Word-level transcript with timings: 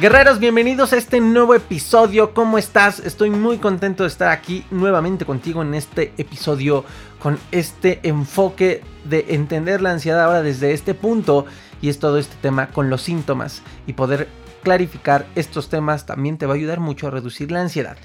Guerreros, 0.00 0.38
bienvenidos 0.38 0.94
a 0.94 0.96
este 0.96 1.20
nuevo 1.20 1.54
episodio. 1.54 2.32
¿Cómo 2.32 2.56
estás? 2.56 3.00
Estoy 3.00 3.28
muy 3.28 3.58
contento 3.58 4.04
de 4.04 4.08
estar 4.08 4.30
aquí 4.30 4.64
nuevamente 4.70 5.26
contigo 5.26 5.60
en 5.60 5.74
este 5.74 6.14
episodio 6.16 6.86
con 7.18 7.38
este 7.52 8.00
enfoque 8.02 8.82
de 9.04 9.26
entender 9.28 9.82
la 9.82 9.90
ansiedad 9.90 10.24
ahora 10.24 10.40
desde 10.40 10.72
este 10.72 10.94
punto 10.94 11.44
y 11.82 11.90
es 11.90 11.98
todo 11.98 12.16
este 12.16 12.34
tema 12.40 12.68
con 12.68 12.88
los 12.88 13.02
síntomas 13.02 13.60
y 13.86 13.92
poder 13.92 14.28
clarificar 14.62 15.26
estos 15.34 15.68
temas 15.68 16.06
también 16.06 16.38
te 16.38 16.46
va 16.46 16.54
a 16.54 16.56
ayudar 16.56 16.80
mucho 16.80 17.08
a 17.08 17.10
reducir 17.10 17.52
la 17.52 17.60
ansiedad. 17.60 17.98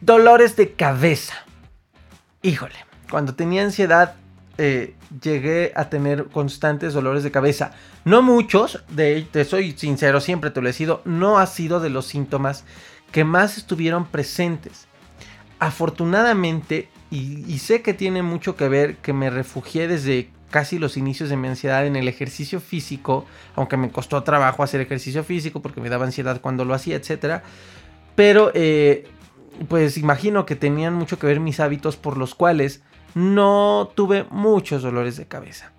Dolores 0.00 0.56
de 0.56 0.72
cabeza. 0.72 1.34
Híjole, 2.40 2.76
cuando 3.10 3.34
tenía 3.34 3.62
ansiedad 3.62 4.14
eh, 4.62 4.94
llegué 5.22 5.72
a 5.74 5.88
tener 5.88 6.26
constantes 6.26 6.92
dolores 6.92 7.22
de 7.22 7.30
cabeza. 7.30 7.72
No 8.04 8.20
muchos, 8.20 8.84
de, 8.90 9.26
te 9.30 9.46
soy 9.46 9.72
sincero, 9.72 10.20
siempre 10.20 10.50
te 10.50 10.60
lo 10.60 10.68
he 10.68 10.74
sido, 10.74 11.00
no 11.06 11.38
ha 11.38 11.46
sido 11.46 11.80
de 11.80 11.88
los 11.88 12.04
síntomas 12.04 12.64
que 13.10 13.24
más 13.24 13.56
estuvieron 13.56 14.04
presentes. 14.04 14.86
Afortunadamente, 15.60 16.90
y, 17.10 17.58
sé 17.58 17.80
que 17.80 17.94
tiene 17.94 18.22
mucho 18.22 18.54
que 18.54 18.68
ver 18.68 18.96
que 18.96 19.14
me 19.14 19.30
refugié 19.30 19.88
desde 19.88 20.28
casi 20.50 20.78
los 20.78 20.98
inicios 20.98 21.30
de 21.30 21.38
mi 21.38 21.48
ansiedad 21.48 21.86
en 21.86 21.96
el 21.96 22.06
ejercicio 22.06 22.60
físico, 22.60 23.24
aunque 23.56 23.78
me 23.78 23.90
costó 23.90 24.22
trabajo 24.24 24.62
hacer 24.62 24.82
ejercicio 24.82 25.24
físico 25.24 25.62
porque 25.62 25.80
me 25.80 25.88
daba 25.88 26.04
ansiedad 26.04 26.42
cuando 26.42 26.66
lo 26.66 26.74
hacía, 26.74 26.96
etc. 26.96 27.42
Pero, 28.14 28.52
eh, 28.52 29.08
pues 29.68 29.96
imagino 29.96 30.44
que 30.44 30.54
tenían 30.54 30.92
mucho 30.92 31.18
que 31.18 31.26
ver 31.26 31.40
mis 31.40 31.60
hábitos 31.60 31.96
por 31.96 32.18
los 32.18 32.34
cuales 32.34 32.82
no 33.14 33.90
tuve 33.94 34.24
muchos 34.30 34.82
dolores 34.82 35.16
de 35.16 35.26
cabeza, 35.26 35.72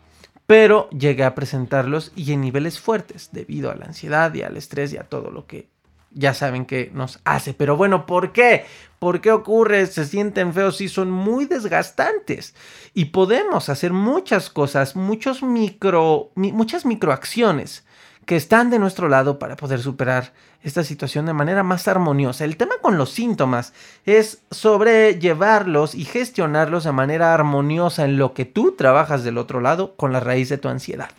pero 0.48 0.90
llegué 0.90 1.24
a 1.24 1.36
presentarlos 1.36 2.12
y 2.16 2.34
en 2.34 2.42
niveles 2.42 2.80
fuertes 2.80 3.30
debido 3.32 3.72
a 3.72 3.76
la 3.76 3.86
ansiedad 3.86 4.34
y 4.34 4.42
al 4.42 4.58
estrés 4.58 4.94
y 4.94 4.98
a 4.98 5.04
todo 5.04 5.32
lo 5.32 5.46
que 5.46 5.70
ya 6.14 6.34
saben 6.34 6.66
que 6.66 6.92
nos 6.94 7.20
hace. 7.24 7.54
Pero 7.54 7.78
bueno, 7.78 8.06
¿por 8.06 8.34
qué? 8.34 8.66
¿Por 9.00 9.22
qué 9.22 9.32
ocurre? 9.32 9.88
Se 9.88 10.06
sienten 10.06 10.54
feos 10.54 10.82
y 10.82 10.90
son 10.90 11.10
muy 11.10 11.46
desgastantes. 11.46 12.54
Y 12.94 13.06
podemos 13.06 13.70
hacer 13.70 13.94
muchas 13.94 14.50
cosas, 14.50 14.96
muchos 14.96 15.42
micro, 15.42 16.32
muchas 16.36 16.86
microacciones 16.86 17.86
que 18.26 18.36
están 18.36 18.70
de 18.70 18.80
nuestro 18.80 19.10
lado 19.10 19.40
para 19.40 19.56
poder 19.56 19.82
superar 19.82 20.34
esta 20.64 20.84
situación 20.84 21.26
de 21.26 21.34
manera 21.34 21.64
más 21.64 21.88
armoniosa. 21.88 22.46
El 22.46 22.58
tema 22.58 22.76
con 22.82 22.98
los 22.98 23.12
síntomas 23.12 23.74
es 24.06 24.44
sobrellevarlos 24.52 25.96
y 25.96 26.06
gestionarlos 26.06 26.84
de 26.84 26.92
manera 26.92 27.34
armoniosa 27.34 28.06
en 28.06 28.18
lo 28.18 28.34
que 28.34 28.46
tú 28.46 28.76
trabajas 28.78 29.24
del 29.24 29.38
otro 29.38 29.60
lado 29.60 29.96
con 29.96 30.14
la 30.14 30.20
raíz 30.20 30.50
de 30.50 30.58
tu 30.58 30.70
ansiedad. 30.70 31.10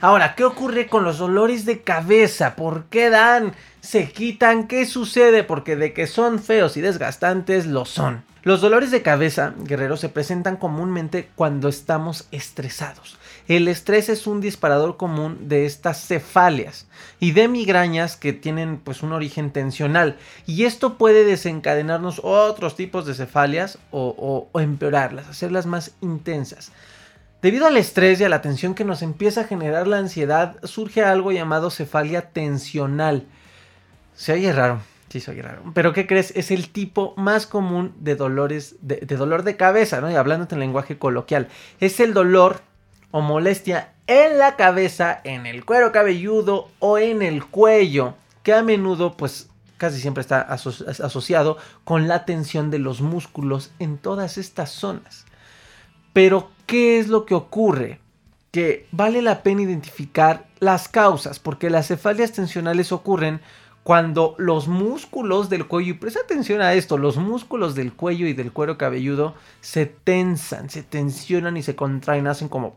Ahora, 0.00 0.34
¿qué 0.34 0.44
ocurre 0.44 0.88
con 0.88 1.04
los 1.04 1.18
dolores 1.18 1.64
de 1.64 1.82
cabeza? 1.82 2.56
¿Por 2.56 2.86
qué 2.86 3.08
dan? 3.08 3.54
¿Se 3.80 4.10
quitan? 4.10 4.66
¿Qué 4.66 4.84
sucede? 4.84 5.44
Porque 5.44 5.76
de 5.76 5.92
que 5.92 6.08
son 6.08 6.40
feos 6.40 6.76
y 6.76 6.80
desgastantes, 6.80 7.66
lo 7.66 7.84
son. 7.84 8.24
Los 8.42 8.60
dolores 8.60 8.90
de 8.90 9.02
cabeza, 9.02 9.54
guerreros, 9.58 10.00
se 10.00 10.08
presentan 10.08 10.56
comúnmente 10.56 11.28
cuando 11.36 11.68
estamos 11.68 12.26
estresados. 12.32 13.16
El 13.48 13.68
estrés 13.68 14.08
es 14.08 14.26
un 14.26 14.40
disparador 14.40 14.96
común 14.96 15.48
de 15.48 15.66
estas 15.66 16.06
cefalias 16.06 16.86
y 17.18 17.32
de 17.32 17.48
migrañas 17.48 18.16
que 18.16 18.32
tienen 18.32 18.78
pues 18.78 19.02
un 19.02 19.12
origen 19.12 19.50
tensional 19.50 20.16
y 20.46 20.64
esto 20.64 20.96
puede 20.96 21.24
desencadenarnos 21.24 22.20
otros 22.22 22.76
tipos 22.76 23.06
de 23.06 23.14
cefalias 23.14 23.78
o, 23.90 24.48
empeorarlas, 24.54 25.28
hacerlas 25.28 25.66
más 25.66 25.92
intensas. 26.00 26.72
Debido 27.40 27.66
al 27.66 27.76
estrés 27.76 28.20
y 28.20 28.24
a 28.24 28.28
la 28.28 28.40
tensión 28.40 28.74
que 28.74 28.84
nos 28.84 29.02
empieza 29.02 29.40
a 29.40 29.44
generar 29.44 29.88
la 29.88 29.98
ansiedad, 29.98 30.56
surge 30.62 31.02
algo 31.02 31.32
llamado 31.32 31.70
cefalia 31.70 32.30
tensional. 32.30 33.26
Se 34.14 34.32
oye 34.32 34.52
raro, 34.52 34.80
Sí, 35.12 35.20
soy 35.20 35.42
raro. 35.42 35.60
Pero 35.74 35.92
¿qué 35.92 36.06
crees? 36.06 36.32
Es 36.36 36.50
el 36.50 36.70
tipo 36.70 37.12
más 37.18 37.46
común 37.46 37.92
de 38.00 38.16
dolores, 38.16 38.76
de, 38.80 38.96
dolor 39.04 39.42
de 39.42 39.58
cabeza, 39.58 40.00
¿no? 40.00 40.10
Y 40.10 40.14
hablándote 40.14 40.54
en 40.54 40.60
lenguaje 40.60 40.96
coloquial. 40.96 41.48
Es 41.80 42.00
el 42.00 42.14
dolor 42.14 42.62
o 43.12 43.20
molestia 43.20 43.92
en 44.08 44.38
la 44.38 44.56
cabeza, 44.56 45.20
en 45.22 45.46
el 45.46 45.64
cuero 45.64 45.92
cabelludo 45.92 46.68
o 46.80 46.98
en 46.98 47.22
el 47.22 47.46
cuello, 47.46 48.14
que 48.42 48.52
a 48.52 48.62
menudo, 48.62 49.16
pues 49.16 49.48
casi 49.76 50.00
siempre 50.00 50.22
está 50.22 50.40
asociado 50.40 51.58
con 51.84 52.08
la 52.08 52.24
tensión 52.24 52.70
de 52.70 52.78
los 52.78 53.00
músculos 53.00 53.70
en 53.78 53.98
todas 53.98 54.38
estas 54.38 54.70
zonas. 54.70 55.24
Pero, 56.12 56.50
¿qué 56.66 56.98
es 56.98 57.08
lo 57.08 57.24
que 57.24 57.34
ocurre? 57.34 58.00
Que 58.50 58.86
vale 58.92 59.22
la 59.22 59.42
pena 59.42 59.62
identificar 59.62 60.46
las 60.58 60.88
causas, 60.88 61.38
porque 61.38 61.70
las 61.70 61.88
cefalias 61.88 62.32
tensionales 62.32 62.92
ocurren 62.92 63.40
cuando 63.82 64.34
los 64.38 64.68
músculos 64.68 65.48
del 65.50 65.66
cuello, 65.66 65.90
y 65.90 65.98
presta 65.98 66.20
atención 66.20 66.60
a 66.60 66.74
esto, 66.74 66.98
los 66.98 67.16
músculos 67.16 67.74
del 67.74 67.92
cuello 67.92 68.26
y 68.26 68.32
del 68.32 68.52
cuero 68.52 68.78
cabelludo 68.78 69.34
se 69.60 69.86
tensan, 69.86 70.70
se 70.70 70.82
tensionan 70.82 71.56
y 71.56 71.62
se 71.62 71.74
contraen, 71.74 72.26
hacen 72.28 72.48
como... 72.48 72.76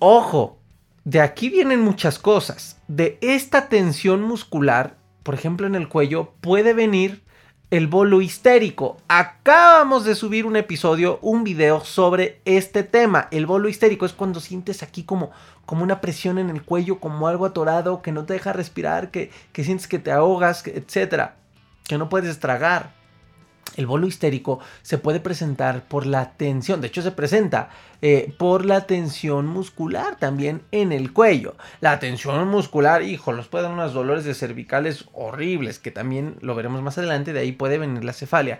Ojo, 0.00 0.58
de 1.04 1.20
aquí 1.20 1.48
vienen 1.48 1.80
muchas 1.80 2.18
cosas. 2.18 2.80
De 2.88 3.18
esta 3.20 3.68
tensión 3.68 4.22
muscular, 4.22 4.96
por 5.22 5.34
ejemplo 5.34 5.66
en 5.66 5.76
el 5.76 5.88
cuello, 5.88 6.32
puede 6.40 6.74
venir 6.74 7.22
el 7.72 7.86
bolo 7.86 8.20
histérico. 8.20 8.98
Acabamos 9.08 10.04
de 10.04 10.14
subir 10.14 10.44
un 10.44 10.56
episodio, 10.56 11.18
un 11.22 11.42
video 11.42 11.84
sobre 11.84 12.42
este 12.44 12.82
tema. 12.82 13.28
El 13.30 13.46
bolo 13.46 13.68
histérico 13.68 14.04
es 14.04 14.12
cuando 14.12 14.40
sientes 14.40 14.82
aquí 14.82 15.04
como 15.04 15.30
como 15.66 15.82
una 15.82 16.00
presión 16.00 16.38
en 16.38 16.50
el 16.50 16.62
cuello, 16.62 16.98
como 16.98 17.28
algo 17.28 17.46
atorado 17.46 18.02
que 18.02 18.12
no 18.12 18.24
te 18.24 18.34
deja 18.34 18.52
respirar, 18.52 19.10
que, 19.10 19.30
sientes 19.54 19.86
que 19.86 19.98
te 19.98 20.12
ahogas, 20.12 20.66
etcétera, 20.66 21.36
que 21.84 21.98
no 21.98 22.08
puedes 22.08 22.38
tragar. 22.40 23.00
El 23.76 23.86
bolo 23.86 24.06
histérico 24.06 24.58
se 24.82 24.98
puede 24.98 25.18
presentar 25.18 25.84
por 25.88 26.04
la 26.04 26.32
tensión, 26.32 26.82
de 26.82 26.88
hecho 26.88 27.00
se 27.00 27.12
presenta 27.12 27.70
eh, 28.02 28.34
por 28.38 28.66
la 28.66 28.86
tensión 28.86 29.46
muscular 29.46 30.16
también 30.16 30.62
en 30.72 30.92
el 30.92 31.14
cuello. 31.14 31.56
La 31.80 31.98
tensión 31.98 32.46
muscular, 32.48 33.02
hijo, 33.02 33.32
los 33.32 33.48
puede 33.48 33.64
dar 33.64 33.72
unos 33.72 33.94
dolores 33.94 34.24
de 34.24 34.34
cervicales 34.34 35.06
horribles, 35.14 35.78
que 35.78 35.90
también 35.90 36.36
lo 36.42 36.54
veremos 36.54 36.82
más 36.82 36.98
adelante, 36.98 37.32
de 37.32 37.40
ahí 37.40 37.52
puede 37.52 37.78
venir 37.78 38.04
la 38.04 38.12
cefalia. 38.12 38.58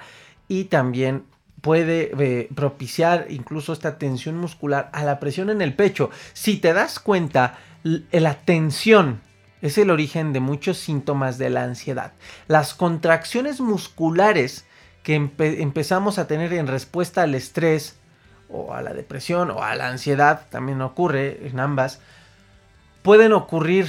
Y 0.49 0.65
también 0.65 1.25
puede 1.63 2.11
eh, 2.19 2.49
propiciar 2.55 3.27
incluso 3.31 3.73
esta 3.73 3.97
tensión 3.97 4.37
muscular 4.37 4.91
a 4.93 5.05
la 5.05 5.19
presión 5.19 5.49
en 5.49 5.63
el 5.63 5.75
pecho. 5.75 6.11
Si 6.35 6.59
te 6.59 6.75
das 6.75 6.99
cuenta, 6.99 7.59
la 7.83 8.35
tensión 8.35 9.23
es 9.63 9.79
el 9.79 9.91
origen 9.91 10.33
de 10.33 10.41
muchos 10.41 10.77
síntomas 10.77 11.39
de 11.39 11.49
la 11.49 11.63
ansiedad. 11.63 12.13
Las 12.49 12.75
contracciones 12.75 13.61
musculares 13.61 14.67
que 15.05 15.15
empezamos 15.15 16.19
a 16.19 16.27
tener 16.27 16.53
en 16.53 16.67
respuesta 16.67 17.23
al 17.23 17.35
estrés 17.35 17.97
o 18.51 18.75
a 18.75 18.83
la 18.83 18.93
depresión 18.93 19.51
o 19.51 19.63
a 19.63 19.75
la 19.75 19.89
ansiedad, 19.89 20.47
también 20.51 20.83
ocurre 20.83 21.47
en 21.47 21.59
ambas, 21.59 22.01
pueden 23.03 23.33
ocurrir 23.33 23.89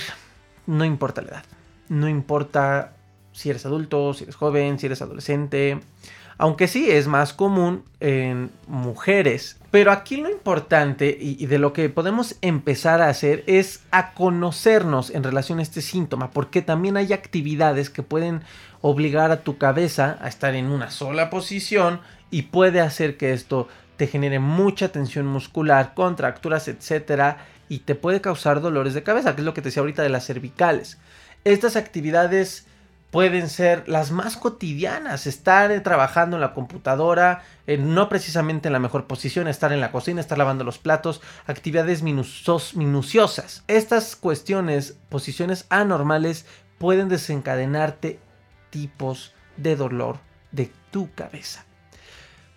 no 0.66 0.86
importa 0.86 1.22
la 1.22 1.30
edad, 1.30 1.46
no 1.90 2.08
importa 2.08 2.94
si 3.34 3.50
eres 3.50 3.66
adulto, 3.66 4.14
si 4.14 4.24
eres 4.24 4.36
joven, 4.36 4.80
si 4.80 4.86
eres 4.86 5.02
adolescente, 5.02 5.80
Aunque 6.40 6.68
sí 6.68 6.90
es 6.90 7.08
más 7.08 7.32
común 7.32 7.84
en 8.00 8.50
mujeres. 8.68 9.58
Pero 9.70 9.92
aquí 9.92 10.18
lo 10.18 10.32
importante 10.32 11.16
y, 11.20 11.46
de 11.46 11.60
lo 11.60 11.74
que 11.74 11.90
podemos 11.90 12.38
empezar 12.42 13.02
a 13.02 13.10
hacer 13.10 13.44
es 13.46 13.82
a 13.92 14.14
conocernos 14.14 15.12
en 15.12 15.24
relación 15.24 15.60
a 15.60 15.62
este 15.62 15.82
síntoma. 15.82 16.32
Porque 16.32 16.64
también 16.64 16.98
hay 16.98 17.14
actividades 17.14 17.92
que 17.92 18.02
pueden 18.02 18.42
obligar 18.82 19.30
a 19.30 19.42
tu 19.42 19.58
cabeza 19.60 20.18
a 20.22 20.28
estar 20.28 20.56
en 20.56 20.72
una 20.72 20.90
sola 20.90 21.30
posición 21.30 22.02
y 22.32 22.44
puede 22.44 22.82
hacer 22.82 23.16
que 23.16 23.32
esto 23.32 23.68
te 23.96 24.08
genere 24.08 24.40
mucha 24.40 24.90
tensión 24.90 25.28
muscular, 25.28 25.94
contracturas, 25.94 26.68
etcétera, 26.68 27.46
y 27.70 27.80
te 27.80 27.96
puede 27.96 28.22
causar 28.22 28.60
dolores 28.60 28.94
de 28.94 29.04
cabeza, 29.04 29.36
que 29.36 29.42
es 29.42 29.46
lo 29.46 29.54
que 29.54 29.62
te 29.62 29.70
decía 29.70 29.82
ahorita 29.82 30.02
de 30.02 30.10
las 30.10 30.26
cervicales. 30.26 30.98
Estas 31.44 31.76
actividades 31.76 32.68
pueden 33.14 33.48
ser 33.48 33.88
las 33.88 34.10
más 34.10 34.38
cotidianas, 34.38 35.28
estar 35.28 35.70
eh, 35.70 35.80
trabajando 35.82 36.36
en 36.36 36.42
la 36.42 36.56
computadora, 36.56 37.44
no 37.68 38.10
precisamente 38.10 38.70
en 38.70 38.74
la 38.74 38.80
mejor 38.80 39.06
posición, 39.06 39.48
estar 39.48 39.72
en 39.72 39.82
la 39.82 39.92
cocina, 39.92 40.20
estar 40.20 40.40
lavando 40.40 40.64
los 40.64 40.80
platos, 40.80 41.22
actividades 41.46 42.02
minuciosas. 42.02 43.64
Estas 43.68 44.16
cuestiones, 44.16 44.98
posiciones 45.10 45.68
anormales, 45.70 46.48
pueden 46.80 47.08
desencadenarte 47.08 48.20
tipos 48.72 49.36
de 49.58 49.76
dolor 49.76 50.18
de 50.52 50.72
tu 50.90 51.14
cabeza. 51.14 51.66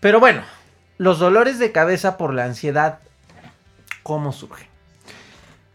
Pero 0.00 0.20
bueno, 0.20 0.40
los 0.96 1.18
dolores 1.18 1.58
de 1.58 1.70
cabeza 1.70 2.16
por 2.16 2.32
la 2.32 2.44
ansiedad, 2.44 3.00
¿cómo 4.02 4.32
surgen? 4.32 4.68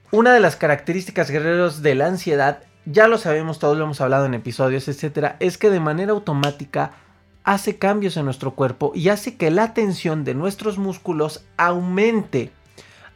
Una 0.10 0.34
de 0.34 0.40
las 0.40 0.56
características 0.56 1.30
guerreros 1.30 1.84
de 1.84 1.94
la 1.94 2.08
ansiedad 2.08 2.64
ya 2.86 3.08
lo 3.08 3.18
sabemos, 3.18 3.60
todos 3.60 3.78
lo 3.78 3.84
hemos 3.84 4.02
hablado 4.02 4.26
en 4.26 4.34
episodios, 4.34 4.88
etcétera, 4.88 5.38
es 5.40 5.58
que 5.58 5.70
de 5.70 5.80
manera 5.80 6.12
automática 6.14 6.94
hace 7.44 7.78
cambios 7.78 8.18
en 8.18 8.26
nuestro 8.26 8.52
cuerpo 8.52 8.92
y 8.96 9.10
hace 9.10 9.36
que 9.36 9.52
la 9.52 9.74
tensión 9.74 10.24
de 10.24 10.36
nuestros 10.36 10.78
músculos 10.78 11.44
aumente. 11.58 12.52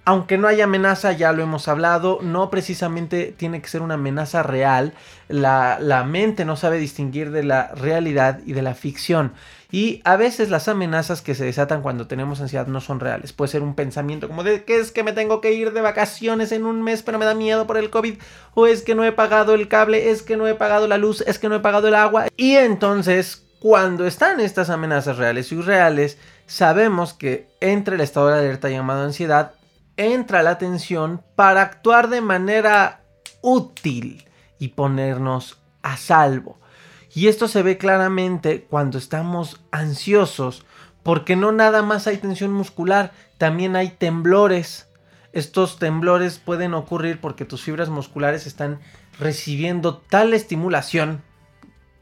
Aunque 0.05 0.37
no 0.37 0.47
haya 0.47 0.65
amenaza, 0.65 1.11
ya 1.13 1.31
lo 1.31 1.41
hemos 1.41 1.67
hablado, 1.67 2.19
no 2.21 2.49
precisamente 2.51 3.33
tiene 3.35 3.61
que 3.61 3.67
ser 3.67 3.81
una 3.81 3.95
amenaza 3.95 4.43
real. 4.43 4.93
La, 5.27 5.79
la 5.81 6.03
mente 6.03 6.45
no 6.45 6.55
sabe 6.55 6.77
distinguir 6.77 7.31
de 7.31 7.43
la 7.43 7.69
realidad 7.73 8.39
y 8.45 8.53
de 8.53 8.61
la 8.61 8.75
ficción. 8.75 9.33
Y 9.71 10.01
a 10.05 10.15
veces 10.15 10.49
las 10.49 10.67
amenazas 10.67 11.21
que 11.21 11.35
se 11.35 11.43
desatan 11.43 11.81
cuando 11.81 12.07
tenemos 12.07 12.39
ansiedad 12.39 12.67
no 12.67 12.81
son 12.81 12.99
reales. 12.99 13.33
Puede 13.33 13.51
ser 13.51 13.63
un 13.63 13.75
pensamiento 13.75 14.27
como 14.27 14.43
de 14.43 14.63
que 14.63 14.79
es 14.79 14.91
que 14.91 15.03
me 15.03 15.11
tengo 15.11 15.41
que 15.41 15.53
ir 15.53 15.73
de 15.73 15.81
vacaciones 15.81 16.51
en 16.51 16.65
un 16.65 16.81
mes 16.81 17.03
pero 17.03 17.19
me 17.19 17.25
da 17.25 17.33
miedo 17.33 17.67
por 17.67 17.77
el 17.77 17.89
COVID. 17.89 18.15
O 18.53 18.67
es 18.67 18.83
que 18.83 18.95
no 18.95 19.03
he 19.03 19.11
pagado 19.11 19.53
el 19.53 19.67
cable, 19.67 20.11
es 20.11 20.21
que 20.21 20.37
no 20.37 20.47
he 20.47 20.55
pagado 20.55 20.87
la 20.87 20.97
luz, 20.97 21.23
es 21.27 21.39
que 21.39 21.49
no 21.49 21.55
he 21.55 21.59
pagado 21.59 21.87
el 21.87 21.95
agua. 21.95 22.27
Y 22.37 22.55
entonces 22.55 23.43
cuando 23.59 24.05
están 24.05 24.39
estas 24.39 24.69
amenazas 24.69 25.17
reales 25.17 25.51
y 25.51 25.55
irreales, 25.55 26.19
sabemos 26.45 27.13
que 27.13 27.47
entre 27.59 27.95
el 27.95 28.01
estado 28.01 28.27
de 28.27 28.37
alerta 28.37 28.69
llamado 28.69 29.03
ansiedad 29.03 29.53
entra 29.97 30.43
la 30.43 30.57
tensión 30.57 31.23
para 31.35 31.61
actuar 31.61 32.09
de 32.09 32.21
manera 32.21 33.01
útil 33.41 34.27
y 34.59 34.69
ponernos 34.69 35.59
a 35.81 35.97
salvo. 35.97 36.59
Y 37.13 37.27
esto 37.27 37.47
se 37.47 37.63
ve 37.63 37.77
claramente 37.77 38.63
cuando 38.69 38.97
estamos 38.97 39.61
ansiosos, 39.71 40.65
porque 41.03 41.35
no 41.35 41.51
nada 41.51 41.81
más 41.81 42.07
hay 42.07 42.17
tensión 42.17 42.51
muscular, 42.51 43.13
también 43.37 43.75
hay 43.75 43.89
temblores. 43.89 44.87
Estos 45.31 45.79
temblores 45.79 46.39
pueden 46.39 46.73
ocurrir 46.73 47.21
porque 47.21 47.45
tus 47.45 47.61
fibras 47.61 47.89
musculares 47.89 48.47
están 48.47 48.79
recibiendo 49.19 49.97
tal 49.97 50.33
estimulación 50.33 51.21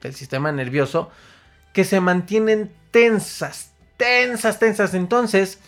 del 0.02 0.16
sistema 0.16 0.52
nervioso 0.52 1.12
que 1.74 1.84
se 1.84 2.00
mantienen 2.00 2.72
tensas, 2.92 3.72
tensas, 3.98 4.60
tensas. 4.60 4.94
Entonces, 4.94 5.60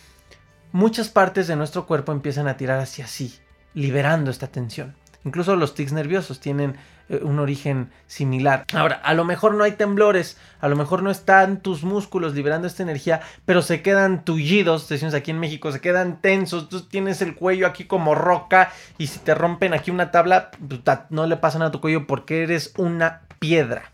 muchas 0.76 1.08
partes 1.08 1.46
de 1.46 1.56
nuestro 1.56 1.86
cuerpo 1.86 2.12
empiezan 2.12 2.48
a 2.48 2.58
tirar 2.58 2.78
hacia 2.80 3.06
sí, 3.06 3.34
liberando 3.72 4.30
esta 4.30 4.48
tensión. 4.48 4.94
Incluso 5.24 5.56
los 5.56 5.74
tics 5.74 5.92
nerviosos 5.92 6.38
tienen 6.38 6.76
eh, 7.08 7.20
un 7.22 7.38
origen 7.38 7.90
similar. 8.06 8.66
Ahora, 8.74 8.96
a 8.96 9.14
lo 9.14 9.24
mejor 9.24 9.54
no 9.54 9.64
hay 9.64 9.72
temblores, 9.72 10.36
a 10.60 10.68
lo 10.68 10.76
mejor 10.76 11.02
no 11.02 11.10
están 11.10 11.62
tus 11.62 11.82
músculos 11.82 12.34
liberando 12.34 12.68
esta 12.68 12.82
energía, 12.82 13.22
pero 13.46 13.62
se 13.62 13.80
quedan 13.80 14.22
tullidos, 14.22 14.86
decimos 14.86 15.14
aquí 15.14 15.30
en 15.30 15.40
México, 15.40 15.72
se 15.72 15.80
quedan 15.80 16.20
tensos, 16.20 16.68
tú 16.68 16.82
tienes 16.82 17.22
el 17.22 17.36
cuello 17.36 17.66
aquí 17.66 17.84
como 17.84 18.14
roca 18.14 18.70
y 18.98 19.06
si 19.06 19.18
te 19.18 19.34
rompen 19.34 19.72
aquí 19.72 19.90
una 19.90 20.10
tabla, 20.10 20.50
pues, 20.68 20.82
no 21.08 21.26
le 21.26 21.38
pasan 21.38 21.62
a 21.62 21.70
tu 21.70 21.80
cuello 21.80 22.06
porque 22.06 22.42
eres 22.42 22.74
una 22.76 23.22
piedra. 23.38 23.92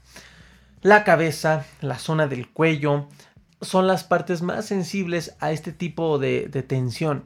La 0.81 1.05
cabeza, 1.05 1.64
la 1.81 2.00
zona 2.00 2.26
del 2.26 2.50
cuello, 2.50 3.06
son 3.62 3.86
las 3.86 4.04
partes 4.04 4.42
más 4.42 4.66
sensibles 4.66 5.36
a 5.40 5.52
este 5.52 5.72
tipo 5.72 6.18
de, 6.18 6.48
tensión, 6.66 7.24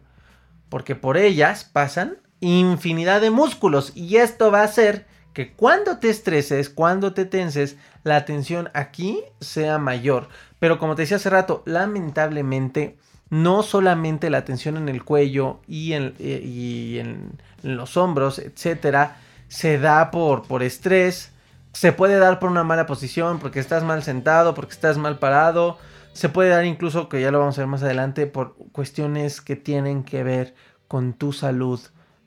porque 0.69 0.95
por 0.95 1.17
ellas 1.17 1.65
pasan 1.65 2.19
infinidad 2.41 3.23
de 3.23 3.31
músculos 3.31 3.93
y 3.95 4.17
esto 4.17 4.51
va 4.51 4.61
a 4.61 4.65
hacer 4.65 5.07
que 5.33 5.53
cuando 5.53 5.99
te 5.99 6.11
estreses, 6.11 6.71
cuando 6.71 7.13
te 7.13 7.25
tenses, 7.25 7.77
la 8.05 8.25
tensión 8.25 8.71
aquí 8.73 9.23
sea 9.41 9.79
mayor. 9.79 10.29
Pero 10.59 10.79
como 10.79 10.95
te 10.95 11.03
decía 11.03 11.19
hace 11.19 11.29
rato, 11.29 11.63
lamentablemente 11.67 12.97
no 13.29 13.63
solamente 13.63 14.31
la 14.31 14.45
tensión 14.45 14.77
en 14.77 14.89
el 14.89 15.05
cuello 15.05 15.61
y 15.67 15.93
en, 15.93 16.15
eh, 16.19 17.01
en, 17.01 17.33
los 17.63 17.97
hombros, 17.97 18.39
etcétera, 18.39 19.17
se 19.49 19.79
da 19.79 20.11
por, 20.11 20.47
por 20.47 20.63
estrés, 20.63 21.33
se 21.73 21.93
puede 21.93 22.19
dar 22.19 22.39
por 22.39 22.51
una 22.51 22.65
mala 22.65 22.87
posición, 22.87 23.39
porque 23.39 23.61
estás 23.61 23.83
mal 23.83 24.03
sentado, 24.03 24.55
porque 24.55 24.73
estás 24.73 24.97
mal 24.97 25.19
parado, 25.19 25.79
se 26.17 26.31
puede 26.31 26.49
dar 26.49 26.65
incluso, 26.65 27.11
que 27.11 27.21
ya 27.21 27.31
lo 27.31 27.41
vamos 27.41 27.59
a 27.59 27.61
ver 27.61 27.69
más 27.69 27.83
adelante, 27.83 28.27
por 28.27 28.57
cuestiones 28.73 29.43
que 29.43 29.55
tienen 29.55 30.03
que 30.03 30.23
ver 30.23 30.55
con 30.89 31.13
tu 31.13 31.35
salud 31.35 31.79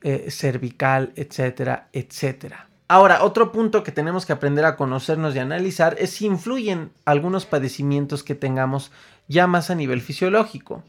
eh, 0.02 0.28
cervical, 0.30 1.12
etcétera, 1.16 1.90
etcétera. 1.92 2.70
Ahora, 2.88 3.24
otro 3.24 3.52
punto 3.52 3.84
que 3.84 3.92
tenemos 3.92 4.28
que 4.28 4.34
aprender 4.34 4.64
a 4.66 4.76
conocernos 4.76 5.36
y 5.36 5.40
analizar 5.40 5.96
es 5.98 6.12
si 6.12 6.28
influyen 6.28 6.92
algunos 7.04 7.48
padecimientos 7.48 8.24
que 8.24 8.36
tengamos 8.36 8.92
ya 9.28 9.48
más 9.48 9.72
a 9.72 9.76
nivel 9.76 10.02
fisiológico. 10.02 10.84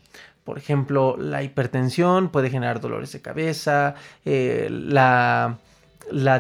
Por 0.44 0.58
ejemplo, 0.58 1.16
la 1.16 1.42
hipertensión 1.42 2.28
puede 2.28 2.50
generar 2.50 2.80
dolores 2.80 3.12
de 3.12 3.22
cabeza, 3.22 3.94
eh, 4.26 4.68
la, 4.70 5.58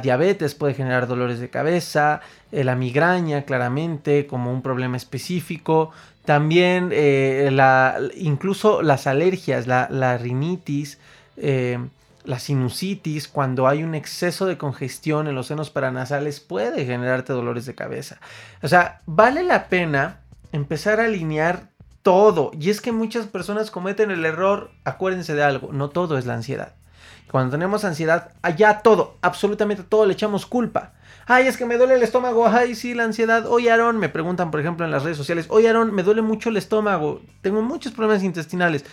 diabetes 0.02 0.54
puede 0.54 0.74
generar 0.74 1.06
dolores 1.06 1.40
de 1.40 1.50
cabeza, 1.50 2.20
eh, 2.52 2.64
la 2.64 2.74
migraña 2.74 3.42
claramente 3.42 4.26
como 4.26 4.52
un 4.52 4.62
problema 4.62 4.96
específico, 4.96 5.90
también 6.24 6.90
eh, 6.92 7.50
incluso 8.16 8.82
las 8.82 9.06
alergias, 9.06 9.66
la, 9.66 9.88
la 9.90 10.18
rinitis, 10.18 10.98
la 12.24 12.38
sinusitis, 12.38 13.28
cuando 13.28 13.66
hay 13.66 13.82
un 13.82 13.94
exceso 13.94 14.46
de 14.46 14.58
congestión 14.58 15.26
en 15.26 15.34
los 15.34 15.46
senos 15.46 15.70
paranasales, 15.70 16.40
puede 16.40 16.84
generarte 16.84 17.32
dolores 17.32 17.66
de 17.66 17.74
cabeza. 17.74 18.18
O 18.62 18.68
sea, 18.68 19.00
vale 19.06 19.42
la 19.42 19.68
pena 19.68 20.20
empezar 20.52 21.00
a 21.00 21.04
alinear 21.04 21.70
todo. 22.02 22.50
Y 22.58 22.70
es 22.70 22.80
que 22.80 22.92
muchas 22.92 23.26
personas 23.26 23.70
cometen 23.70 24.10
el 24.10 24.24
error, 24.24 24.70
acuérdense 24.84 25.34
de 25.34 25.42
algo, 25.42 25.72
no 25.72 25.90
todo 25.90 26.18
es 26.18 26.26
la 26.26 26.34
ansiedad. 26.34 26.74
Cuando 27.30 27.52
tenemos 27.52 27.84
ansiedad, 27.84 28.32
allá 28.42 28.80
todo, 28.82 29.16
absolutamente 29.22 29.82
todo 29.82 30.06
le 30.06 30.14
echamos 30.14 30.46
culpa. 30.46 30.92
Ay, 31.26 31.46
es 31.46 31.56
que 31.56 31.66
me 31.66 31.76
duele 31.76 31.94
el 31.94 32.02
estómago. 32.02 32.48
Ay, 32.48 32.74
sí, 32.74 32.94
la 32.94 33.04
ansiedad. 33.04 33.46
Oye, 33.46 33.70
Aaron, 33.70 33.98
me 33.98 34.08
preguntan, 34.08 34.50
por 34.50 34.60
ejemplo, 34.60 34.84
en 34.84 34.90
las 34.90 35.04
redes 35.04 35.16
sociales. 35.16 35.46
Oye, 35.48 35.68
Aaron, 35.68 35.94
me 35.94 36.02
duele 36.02 36.22
mucho 36.22 36.48
el 36.48 36.56
estómago. 36.56 37.20
Tengo 37.40 37.62
muchos 37.62 37.92
problemas 37.92 38.24
intestinales. 38.24 38.84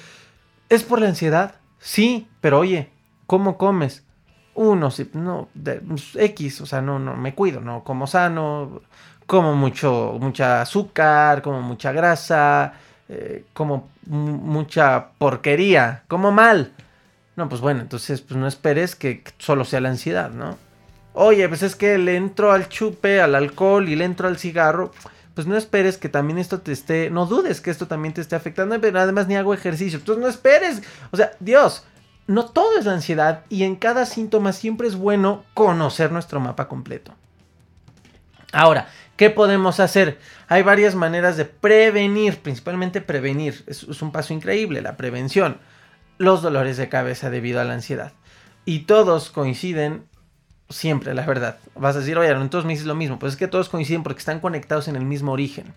¿Es 0.70 0.84
por 0.84 1.00
la 1.00 1.08
ansiedad? 1.08 1.56
Sí, 1.80 2.28
pero 2.42 2.60
oye, 2.60 2.92
¿Cómo 3.28 3.58
comes? 3.58 4.06
Uno, 4.56 4.90
no, 5.14 5.50
pues, 5.54 6.16
X, 6.16 6.62
o 6.62 6.66
sea, 6.66 6.82
no, 6.82 6.98
no, 6.98 7.16
me 7.16 7.36
cuido, 7.36 7.60
no 7.60 7.84
como 7.84 8.08
sano, 8.08 8.82
como 9.28 9.54
mucho, 9.54 10.18
mucha 10.20 10.62
azúcar, 10.62 11.42
como 11.42 11.62
mucha 11.62 11.92
grasa, 11.92 12.74
eh, 13.10 13.46
como 13.54 13.90
mucha 14.06 15.10
porquería, 15.18 16.04
como 16.08 16.32
mal. 16.32 16.72
No, 17.38 17.48
pues 17.48 17.62
bueno, 17.62 17.80
entonces 17.80 18.20
pues 18.20 18.38
no 18.38 18.48
esperes 18.48 18.96
que 18.96 19.24
solo 19.38 19.64
sea 19.64 19.80
la 19.80 19.90
ansiedad, 19.90 20.32
¿no? 20.32 20.58
Oye, 21.14 21.48
pues 21.48 21.64
es 21.64 21.76
que 21.76 21.98
le 21.98 22.18
entro 22.18 22.52
al 22.52 22.68
chupe, 22.68 23.22
al 23.22 23.36
alcohol 23.36 23.88
y 23.88 23.96
le 23.96 24.04
entro 24.04 24.28
al 24.28 24.38
cigarro. 24.38 24.92
Pues 25.34 25.48
no 25.48 25.56
esperes 25.56 25.98
que 25.98 26.10
también 26.10 26.40
esto 26.40 26.60
te 26.62 26.72
esté, 26.72 27.10
no 27.10 27.28
dudes 27.28 27.62
que 27.62 27.70
esto 27.70 27.88
también 27.88 28.14
te 28.14 28.22
esté 28.22 28.36
afectando, 28.36 28.82
pero 28.82 29.00
además 29.00 29.28
ni 29.28 29.36
hago 29.36 29.54
ejercicio. 29.54 30.00
Entonces 30.00 30.22
no 30.22 30.28
esperes, 30.28 30.82
o 31.12 31.18
sea, 31.18 31.32
Dios, 31.40 31.86
no 32.28 32.46
todo 32.46 32.78
es 32.78 32.86
la 32.86 32.94
ansiedad 32.94 33.44
y 33.50 33.64
en 33.64 33.76
cada 33.76 34.06
síntoma 34.06 34.52
siempre 34.52 34.88
es 34.88 34.96
bueno 34.96 35.44
conocer 35.54 36.12
nuestro 36.12 36.40
mapa 36.40 36.68
completo. 36.68 37.14
Ahora, 38.52 38.90
¿qué 39.16 39.30
podemos 39.30 39.80
hacer? 39.80 40.20
Hay 40.48 40.64
varias 40.64 40.96
maneras 40.96 41.38
de 41.38 41.46
prevenir, 41.46 42.40
principalmente 42.40 43.02
prevenir. 43.02 43.64
Es, 43.68 43.84
un 44.02 44.12
paso 44.12 44.34
increíble, 44.34 44.82
la 44.82 44.98
prevención. 44.98 45.60
Los 46.18 46.42
dolores 46.42 46.78
de 46.78 46.90
cabeza 46.90 47.30
debido 47.30 47.62
a 47.62 47.64
la 47.64 47.74
ansiedad. 47.74 48.14
Y 48.66 48.80
todos 48.80 49.30
coinciden 49.30 50.06
siempre, 50.70 51.14
la 51.14 51.26
verdad. 51.26 51.58
Vas 51.76 51.96
a 51.96 52.00
decir, 52.00 52.18
oye, 52.18 52.34
todos 52.50 52.66
me 52.66 52.74
dices 52.74 52.88
lo 52.88 52.96
mismo. 52.96 53.20
Pues 53.20 53.34
es 53.34 53.40
que 53.40 53.48
todos 53.48 53.70
coinciden 53.70 54.04
porque 54.04 54.20
están 54.20 54.40
conectados 54.40 54.88
en 54.88 54.96
el 54.96 55.06
mismo 55.06 55.32
origen. 55.32 55.74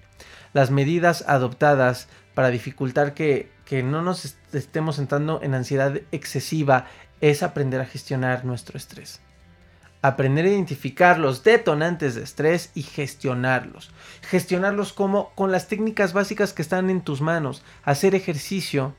las 0.52 0.72
medidas 0.72 1.24
adoptadas 1.28 2.08
para 2.34 2.50
dificultar 2.50 3.14
que, 3.14 3.52
que 3.64 3.84
no 3.84 4.02
nos 4.02 4.36
estemos 4.52 4.98
entrando 4.98 5.40
en 5.42 5.54
ansiedad 5.54 6.00
excesiva 6.10 6.86
es 7.20 7.44
aprender 7.44 7.80
a 7.80 7.86
gestionar 7.86 8.44
nuestro 8.44 8.76
estrés. 8.76 9.20
Aprender 10.02 10.46
a 10.46 10.48
identificar 10.48 11.18
los 11.18 11.44
detonantes 11.44 12.14
de 12.16 12.22
estrés 12.24 12.70
y 12.74 12.82
gestionarlos. 12.82 13.90
Gestionarlos 14.22 14.92
como 14.92 15.30
con 15.34 15.52
las 15.52 15.68
técnicas 15.68 16.14
básicas 16.14 16.52
que 16.52 16.62
están 16.62 16.90
en 16.90 17.02
tus 17.02 17.20
manos. 17.20 17.62
Hacer 17.84 18.14
ejercicio 18.14 18.96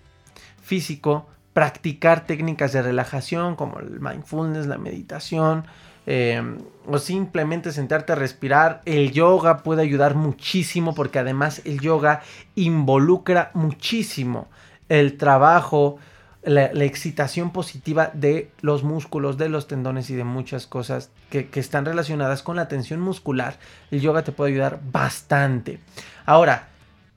físico, 0.61 1.27
practicar 1.53 2.25
técnicas 2.25 2.73
de 2.73 2.81
relajación 2.81 3.55
como 3.55 3.79
el 3.79 3.99
mindfulness, 3.99 4.67
la 4.67 4.77
meditación, 4.77 5.65
em, 6.05 6.57
o 6.87 6.97
simplemente 6.97 7.71
sentarte 7.71 8.13
a 8.13 8.15
respirar. 8.15 8.81
El 8.85 9.11
yoga 9.11 9.57
puede 9.57 9.81
ayudar 9.81 10.15
muchísimo 10.15 10.95
porque 10.95 11.19
además 11.19 11.61
el 11.65 11.79
yoga 11.79 12.21
involucra 12.55 13.51
muchísimo 13.53 14.47
el 14.89 15.17
trabajo, 15.17 15.99
la, 16.43 16.65
excitación 16.83 17.51
positiva 17.51 18.11
de 18.13 18.51
los 18.61 18.83
músculos, 18.83 19.37
de 19.37 19.47
los 19.47 19.67
tendones 19.67 20.09
y 20.09 20.15
de 20.15 20.25
muchas 20.25 20.67
cosas 20.67 21.09
que, 21.29 21.47
que 21.47 21.61
están 21.61 21.85
relacionadas 21.85 22.43
con 22.43 22.57
la 22.57 22.67
tensión 22.67 22.99
muscular. 22.99 23.57
El 23.89 24.01
yoga 24.01 24.23
te 24.23 24.33
puede 24.33 24.51
ayudar 24.51 24.79
bastante. 24.91 25.79
Ahora, 26.25 26.70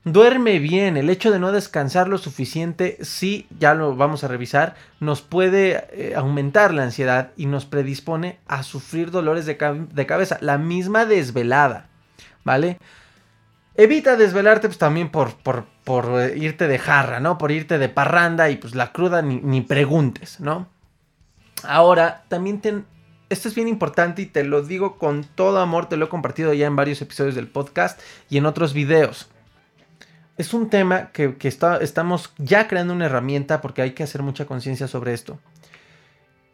Duerme 0.05 0.59
bien, 0.59 0.99
el 0.99 1.09
hecho 1.09 1.31
de 1.31 1.39
no 1.39 1.51
descansar 1.51 2.09
lo 2.09 2.19
suficiente, 2.19 2.99
sí, 3.01 3.47
ya 3.59 3.73
lo 3.73 3.97
vamos 3.97 4.23
a 4.23 4.29
revisar, 4.29 4.75
nos 5.01 5.23
puede 5.23 5.87
eh, 5.93 6.13
aumentar 6.15 6.75
la 6.75 6.83
ansiedad 6.83 7.31
y 7.39 7.47
nos 7.47 7.65
predispone 7.65 8.39
a 8.47 8.65
sufrir 8.65 9.11
dolores 9.11 9.47
de, 9.47 9.57
cabeza, 9.57 10.37
la 10.43 10.59
misma 10.59 11.07
desvelada, 11.07 11.89
¿vale? 12.45 12.79
Evita 13.77 14.17
desvelarte 14.17 14.69
pues 14.69 14.77
también 14.77 15.09
por, 15.09 15.37
por, 15.37 15.65
por, 15.85 16.21
eh, 16.21 16.37
irte 16.37 16.69
de 16.69 16.79
jarra, 16.79 17.19
¿no? 17.19 17.39
Por 17.39 17.51
irte 17.51 17.79
de 17.79 17.89
parranda 17.89 18.51
y 18.51 18.57
pues 18.57 18.75
la 18.75 18.93
cruda 18.93 19.23
ni, 19.23 19.37
ni 19.37 19.63
preguntes, 19.63 20.39
¿no? 20.39 20.69
Ahora, 21.63 22.25
también 22.29 22.61
ten, 22.61 22.85
esto 23.31 23.49
es 23.49 23.55
bien 23.55 23.69
importante 23.69 24.21
y 24.21 24.27
te 24.27 24.45
lo 24.45 24.61
digo 24.61 24.99
con 24.99 25.25
todo 25.25 25.61
amor, 25.61 25.89
te 25.89 25.97
lo 25.97 26.05
he 26.05 26.09
compartido 26.11 26.53
ya 26.53 26.67
en 26.67 26.77
varios 26.77 27.01
episodios 27.01 27.35
del 27.35 27.49
podcast 27.49 27.99
y 28.29 28.37
en 28.37 28.45
otros 28.45 28.75
videos 28.75 29.31
es 30.37 30.53
un 30.53 30.69
tema 30.69 31.11
que, 31.13 31.37
estamos 31.81 32.33
ya 32.39 32.67
creando 32.67 32.93
una 32.93 33.07
herramienta 33.07 33.61
porque 33.61 33.83
hay 33.83 33.93
que 33.93 34.03
hacer 34.03 34.23
mucha 34.23 34.47
conciencia 34.47 34.89
sobre 34.89 35.15
esto. 35.15 35.39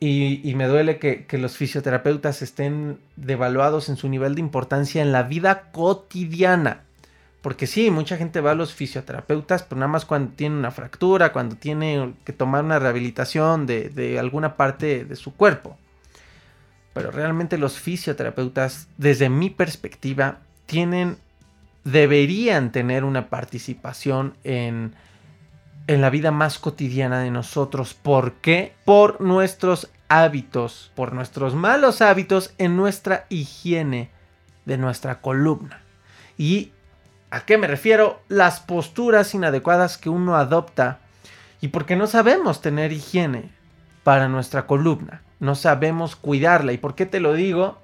Y, 0.02 0.54
me 0.54 0.66
duele 0.66 0.98
que, 0.98 1.26
los 1.38 1.56
fisioterapeutas 1.56 2.40
estén 2.42 2.98
devaluados 3.16 3.88
en 3.88 3.96
su 3.96 4.08
nivel 4.08 4.34
de 4.34 4.40
importancia 4.40 5.02
en 5.02 5.12
la 5.12 5.22
vida 5.22 5.70
cotidiana. 5.72 6.82
Porque 7.42 7.66
sí, 7.66 7.90
mucha 7.90 8.18
gente 8.18 8.40
va 8.40 8.50
a 8.50 8.54
los 8.54 8.74
fisioterapeutas, 8.74 9.62
pero 9.62 9.78
nada 9.78 9.92
más 9.92 10.04
cuando 10.04 10.32
tiene 10.34 10.56
una 10.56 10.70
fractura, 10.70 11.32
cuando 11.32 11.56
tiene 11.56 12.14
que 12.24 12.34
tomar 12.34 12.64
una 12.64 12.78
rehabilitación 12.78 13.66
de, 13.66 13.88
de 13.88 14.18
alguna 14.18 14.56
parte 14.56 15.06
de 15.06 15.16
su 15.16 15.34
cuerpo. 15.34 15.78
Pero 16.92 17.10
realmente 17.10 17.56
los 17.56 17.78
fisioterapeutas, 17.78 18.88
desde 18.98 19.30
mi 19.30 19.48
perspectiva, 19.48 20.40
tienen 20.66 21.16
deberían 21.84 22.72
tener 22.72 23.04
una 23.04 23.28
participación 23.28 24.36
en, 24.44 24.94
en 25.86 26.00
la 26.00 26.10
vida 26.10 26.30
más 26.30 26.58
cotidiana 26.58 27.20
de 27.20 27.30
nosotros. 27.30 27.94
¿Por 27.94 28.34
qué? 28.34 28.74
Por 28.84 29.20
nuestros 29.20 29.90
hábitos, 30.08 30.90
por 30.94 31.12
nuestros 31.12 31.54
malos 31.54 32.02
hábitos 32.02 32.52
en 32.58 32.76
nuestra 32.76 33.26
higiene 33.28 34.10
de 34.64 34.78
nuestra 34.78 35.20
columna. 35.20 35.82
¿Y 36.36 36.72
a 37.30 37.44
qué 37.44 37.58
me 37.58 37.66
refiero? 37.66 38.20
Las 38.28 38.60
posturas 38.60 39.34
inadecuadas 39.34 39.98
que 39.98 40.10
uno 40.10 40.36
adopta 40.36 40.98
y 41.60 41.68
porque 41.68 41.96
no 41.96 42.06
sabemos 42.06 42.60
tener 42.60 42.92
higiene 42.92 43.50
para 44.02 44.28
nuestra 44.28 44.66
columna. 44.66 45.22
No 45.38 45.54
sabemos 45.54 46.16
cuidarla. 46.16 46.72
¿Y 46.72 46.78
por 46.78 46.94
qué 46.94 47.06
te 47.06 47.20
lo 47.20 47.34
digo? 47.34 47.79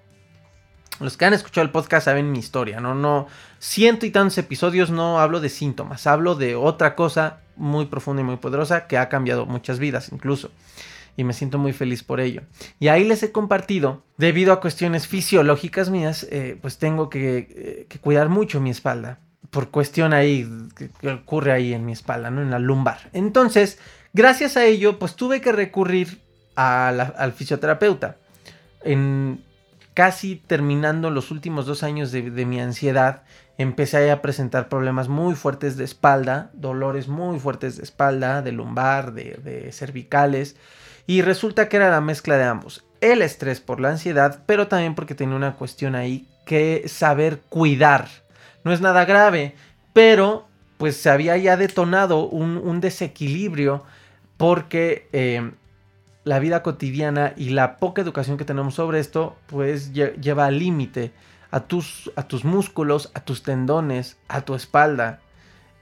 Los 1.00 1.16
que 1.16 1.26
han 1.26 1.34
escuchado 1.34 1.64
el 1.64 1.70
podcast 1.70 2.06
saben 2.06 2.32
mi 2.32 2.38
historia, 2.38 2.80
¿no? 2.80 2.94
No, 2.94 3.26
ciento 3.58 4.06
y 4.06 4.10
tantos 4.10 4.38
episodios 4.38 4.90
no 4.90 5.20
hablo 5.20 5.40
de 5.40 5.50
síntomas, 5.50 6.06
hablo 6.06 6.34
de 6.34 6.54
otra 6.54 6.94
cosa 6.94 7.40
muy 7.56 7.86
profunda 7.86 8.22
y 8.22 8.24
muy 8.24 8.36
poderosa 8.36 8.86
que 8.86 8.96
ha 8.96 9.08
cambiado 9.08 9.46
muchas 9.46 9.78
vidas 9.78 10.10
incluso. 10.10 10.50
Y 11.18 11.24
me 11.24 11.32
siento 11.32 11.58
muy 11.58 11.72
feliz 11.72 12.02
por 12.02 12.20
ello. 12.20 12.42
Y 12.78 12.88
ahí 12.88 13.04
les 13.04 13.22
he 13.22 13.32
compartido, 13.32 14.02
debido 14.18 14.52
a 14.52 14.60
cuestiones 14.60 15.06
fisiológicas 15.06 15.88
mías, 15.88 16.26
eh, 16.30 16.58
pues 16.60 16.78
tengo 16.78 17.08
que, 17.08 17.86
cuidar 18.02 18.28
mucho 18.28 18.60
mi 18.60 18.70
espalda. 18.70 19.18
Por 19.50 19.70
cuestión 19.70 20.12
ahí, 20.12 20.46
que, 20.76 21.10
ocurre 21.10 21.52
ahí 21.52 21.72
en 21.72 21.86
mi 21.86 21.92
espalda, 21.92 22.30
¿no? 22.30 22.42
En 22.42 22.50
la 22.50 22.58
lumbar. 22.58 23.08
Entonces, 23.14 23.78
gracias 24.12 24.58
a 24.58 24.64
ello, 24.66 24.98
pues 24.98 25.14
tuve 25.14 25.40
que 25.40 25.52
recurrir 25.52 26.20
al 26.54 27.32
fisioterapeuta. 27.32 28.16
En, 28.82 29.42
casi 29.96 30.36
terminando 30.36 31.08
los 31.08 31.30
últimos 31.30 31.64
dos 31.64 31.82
años 31.82 32.12
de, 32.12 32.22
mi 32.44 32.60
ansiedad, 32.60 33.22
empecé 33.56 34.10
a 34.10 34.20
presentar 34.20 34.68
problemas 34.68 35.08
muy 35.08 35.34
fuertes 35.34 35.78
de 35.78 35.84
espalda, 35.84 36.50
dolores 36.52 37.08
muy 37.08 37.40
fuertes 37.40 37.78
de 37.78 37.84
espalda, 37.84 38.42
de 38.42 38.52
lumbar, 38.52 39.14
de, 39.14 39.72
cervicales, 39.72 40.56
y 41.06 41.22
resulta 41.22 41.70
que 41.70 41.78
era 41.78 41.88
la 41.88 42.02
mezcla 42.02 42.36
de 42.36 42.44
ambos. 42.44 42.84
El 43.00 43.22
estrés 43.22 43.60
por 43.60 43.80
la 43.80 43.88
ansiedad, 43.88 44.42
pero 44.44 44.68
también 44.68 44.94
porque 44.94 45.14
tenía 45.14 45.34
una 45.34 45.54
cuestión 45.54 45.94
ahí 45.94 46.28
que 46.44 46.84
saber 46.88 47.40
cuidar. 47.48 48.06
No 48.64 48.74
es 48.74 48.82
nada 48.82 49.06
grave, 49.06 49.54
pero 49.94 50.46
pues 50.76 50.98
se 50.98 51.08
había 51.08 51.38
ya 51.38 51.56
detonado 51.56 52.28
un, 52.28 52.82
desequilibrio 52.82 53.82
porque 54.36 55.08
eh, 55.14 55.52
la 56.26 56.40
vida 56.40 56.64
cotidiana 56.64 57.34
y 57.36 57.50
la 57.50 57.76
poca 57.76 58.02
educación 58.02 58.36
que 58.36 58.44
tenemos 58.44 58.74
sobre 58.74 58.98
esto, 58.98 59.36
pues 59.46 59.92
lleva 59.92 60.46
al 60.46 60.58
límite 60.58 61.12
a 61.52 61.60
tus, 61.60 62.10
a 62.16 62.24
tus 62.24 62.44
músculos, 62.44 63.12
a 63.14 63.20
tus 63.20 63.44
tendones, 63.44 64.16
a 64.26 64.40
tu 64.40 64.56
espalda, 64.56 65.20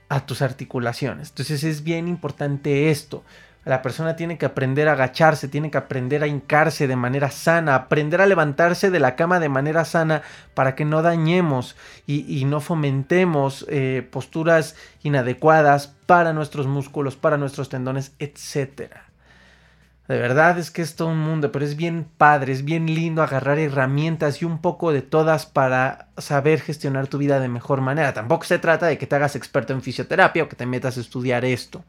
a 0.07 0.27
tus 0.27 0.43
articulaciones. 0.43 1.29
Entonces 1.29 1.63
es 1.63 1.83
bien 1.83 2.07
importante 2.07 2.91
esto. 2.91 3.23
La 3.65 3.81
persona 3.81 4.15
tiene 4.15 4.37
que 4.37 4.45
aprender 4.45 4.87
a 4.87 4.91
agacharse, 4.91 5.47
tiene 5.47 5.71
que 5.71 5.79
aprender 5.79 6.21
a 6.21 6.27
hincarse 6.27 6.85
de 6.85 6.95
manera 6.95 7.31
sana, 7.31 7.73
aprender 7.73 8.21
a 8.21 8.27
levantarse 8.27 8.91
de 8.91 8.99
la 8.99 9.15
cama 9.15 9.39
de 9.39 9.49
manera 9.49 9.83
sana 9.83 10.21
para 10.53 10.75
que 10.75 10.85
no 10.85 11.01
dañemos 11.01 11.75
y, 12.05 12.45
no 12.45 12.61
fomentemos 12.61 13.65
eh, 13.67 14.07
posturas 14.11 14.75
inadecuadas 15.01 15.87
para 16.05 16.33
nuestros 16.33 16.67
músculos, 16.67 17.15
para 17.15 17.39
nuestros 17.39 17.69
tendones, 17.69 18.13
etcétera. 18.19 19.04
De 20.07 20.19
verdad 20.19 20.59
es 20.59 20.69
que 20.69 20.83
es 20.83 20.95
todo 20.95 21.07
un 21.07 21.19
mundo, 21.19 21.51
pero 21.51 21.65
es 21.65 21.75
bien 21.75 22.07
padre, 22.17 22.53
es 22.53 22.63
bien 22.63 22.85
lindo 22.85 23.23
agarrar 23.23 23.57
herramientas 23.57 24.39
y 24.39 24.45
un 24.45 24.59
poco 24.59 24.91
de 24.91 25.01
todas 25.01 25.47
para 25.47 26.09
saber 26.17 26.61
gestionar 26.61 27.07
tu 27.07 27.17
vida 27.17 27.39
de 27.39 27.47
mejor 27.47 27.81
manera. 27.81 28.13
Tampoco 28.13 28.45
se 28.45 28.59
trata 28.59 28.85
de 28.85 28.99
que 28.99 29.07
te 29.07 29.15
hagas 29.15 29.35
experto 29.35 29.73
en 29.73 29.81
fisioterapia 29.81 30.43
o 30.43 30.49
que 30.49 30.55
te 30.55 30.67
metas 30.67 30.97
a 30.97 31.01
estudiar 31.01 31.43
esto. 31.43 31.83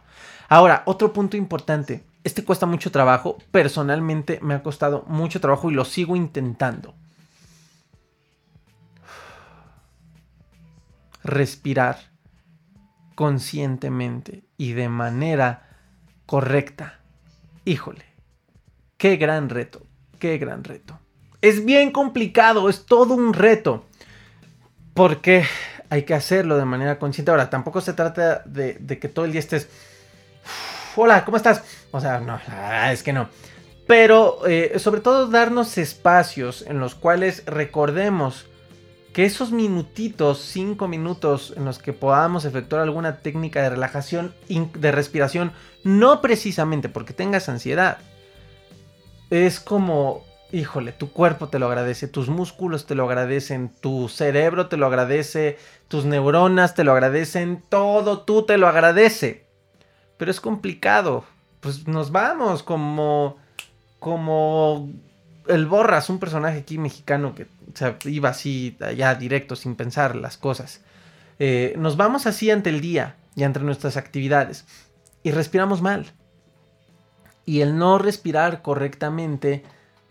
Ahora, 0.48 0.82
otro 0.86 1.12
punto 1.12 1.36
importante. 1.36 2.04
Este 2.24 2.42
cuesta 2.42 2.64
mucho 2.64 2.90
trabajo. 2.90 3.36
Personalmente 3.50 4.40
me 4.42 4.54
ha 4.54 4.62
costado 4.62 5.04
mucho 5.08 5.38
trabajo 5.38 5.70
y 5.70 5.74
lo 5.74 5.84
sigo 5.84 6.16
intentando. 6.16 6.94
Respirar 11.22 11.98
conscientemente 13.14 14.44
y 14.56 14.72
de 14.72 14.88
manera 14.88 15.68
correcta 16.24 17.00
híjole, 17.66 18.06
qué 18.96 19.16
gran 19.16 19.50
reto, 19.50 19.86
qué 20.18 20.38
gran 20.38 20.64
reto. 20.64 20.98
Es 21.42 21.64
bien 21.66 21.90
complicado, 21.90 22.70
es 22.70 22.86
todo 22.86 23.12
un 23.12 23.34
reto. 23.34 23.84
Porque 24.94 25.44
hay 25.90 26.04
que 26.04 26.14
hacerlo 26.14 26.56
de 26.56 26.64
manera 26.64 26.98
consciente. 26.98 27.30
Ahora, 27.30 27.50
tampoco 27.50 27.82
se 27.82 27.92
trata 27.92 28.42
de, 28.46 28.78
que 28.98 29.08
todo 29.08 29.26
el 29.26 29.32
día 29.32 29.40
estés... 29.40 29.68
Hola, 30.96 31.26
¿cómo 31.26 31.36
estás? 31.36 31.62
O 31.90 32.00
sea, 32.00 32.20
no, 32.20 32.40
es 32.90 33.02
que 33.02 33.12
no. 33.12 33.28
Pero 33.86 34.46
eh, 34.46 34.78
sobre 34.78 35.02
todo 35.02 35.26
darnos 35.26 35.76
espacios 35.76 36.62
en 36.62 36.80
los 36.80 36.94
cuales 36.94 37.44
recordemos 37.44 38.46
que 39.16 39.24
esos 39.24 39.50
minutitos, 39.50 40.40
cinco 40.42 40.88
minutos 40.88 41.54
en 41.56 41.64
los 41.64 41.78
que 41.78 41.94
podamos 41.94 42.44
efectuar 42.44 42.82
alguna 42.82 43.20
técnica 43.20 43.62
de 43.62 43.70
relajación, 43.70 44.34
de 44.46 44.92
respiración, 44.92 45.52
no 45.84 46.20
precisamente 46.20 46.90
porque 46.90 47.14
tengas 47.14 47.48
ansiedad, 47.48 47.96
es 49.30 49.58
como, 49.58 50.22
híjole, 50.52 50.92
tu 50.92 51.12
cuerpo 51.12 51.48
te 51.48 51.58
lo 51.58 51.64
agradece, 51.64 52.08
tus 52.08 52.28
músculos 52.28 52.84
te 52.84 52.94
lo 52.94 53.04
agradecen, 53.04 53.72
tu 53.80 54.10
cerebro 54.10 54.66
te 54.66 54.76
lo 54.76 54.84
agradece, 54.84 55.56
tus 55.88 56.04
neuronas 56.04 56.74
te 56.74 56.84
lo 56.84 56.92
agradecen, 56.92 57.64
todo 57.70 58.20
tú 58.20 58.44
te 58.44 58.58
lo 58.58 58.68
agradece. 58.68 59.46
Pero 60.18 60.30
es 60.30 60.42
complicado, 60.42 61.24
pues 61.60 61.88
nos 61.88 62.12
vamos 62.12 62.62
como, 62.62 63.38
como 63.98 64.90
el 65.48 65.64
Borras, 65.64 66.10
un 66.10 66.18
personaje 66.18 66.58
aquí 66.58 66.76
mexicano 66.76 67.34
que 67.34 67.46
sea, 67.76 67.98
iba 68.04 68.30
así, 68.30 68.76
allá 68.80 69.14
directo, 69.14 69.56
sin 69.56 69.74
pensar 69.74 70.16
las 70.16 70.36
cosas. 70.36 70.80
Eh, 71.38 71.74
nos 71.78 71.96
vamos 71.96 72.26
así 72.26 72.50
ante 72.50 72.70
el 72.70 72.80
día 72.80 73.16
y 73.34 73.42
entre 73.42 73.62
nuestras 73.62 73.96
actividades 73.96 74.64
y 75.22 75.30
respiramos 75.30 75.82
mal. 75.82 76.06
Y 77.44 77.60
el 77.60 77.76
no 77.76 77.98
respirar 77.98 78.62
correctamente 78.62 79.62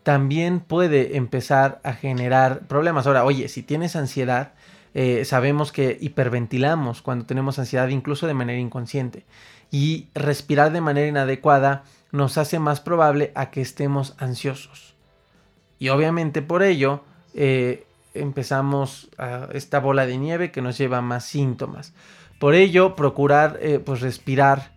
también 0.03 0.59
puede 0.59 1.17
empezar 1.17 1.81
a 1.83 1.93
generar 1.93 2.67
problemas. 2.67 3.07
Ahora, 3.07 3.25
oye, 3.25 3.47
si 3.47 3.63
tienes 3.63 3.95
ansiedad, 3.95 4.53
eh, 4.93 5.25
sabemos 5.25 5.71
que 5.71 5.97
hiperventilamos 5.99 7.01
cuando 7.01 7.25
tenemos 7.25 7.59
ansiedad, 7.59 7.87
incluso 7.89 8.27
de 8.27 8.33
manera 8.33 8.59
inconsciente. 8.59 9.25
Y 9.71 10.07
respirar 10.13 10.71
de 10.71 10.81
manera 10.81 11.07
inadecuada 11.07 11.83
nos 12.11 12.37
hace 12.37 12.59
más 12.59 12.79
probable 12.79 13.31
a 13.35 13.49
que 13.51 13.61
estemos 13.61 14.15
ansiosos. 14.17 14.95
Y 15.79 15.89
obviamente 15.89 16.41
por 16.41 16.63
ello 16.63 17.03
eh, 17.35 17.85
empezamos 18.13 19.09
a 19.17 19.49
esta 19.53 19.79
bola 19.79 20.05
de 20.05 20.17
nieve 20.17 20.51
que 20.51 20.61
nos 20.61 20.77
lleva 20.77 20.99
a 20.99 21.01
más 21.01 21.25
síntomas. 21.25 21.93
Por 22.39 22.55
ello, 22.55 22.95
procurar 22.95 23.59
eh, 23.61 23.79
pues 23.79 24.01
respirar 24.01 24.71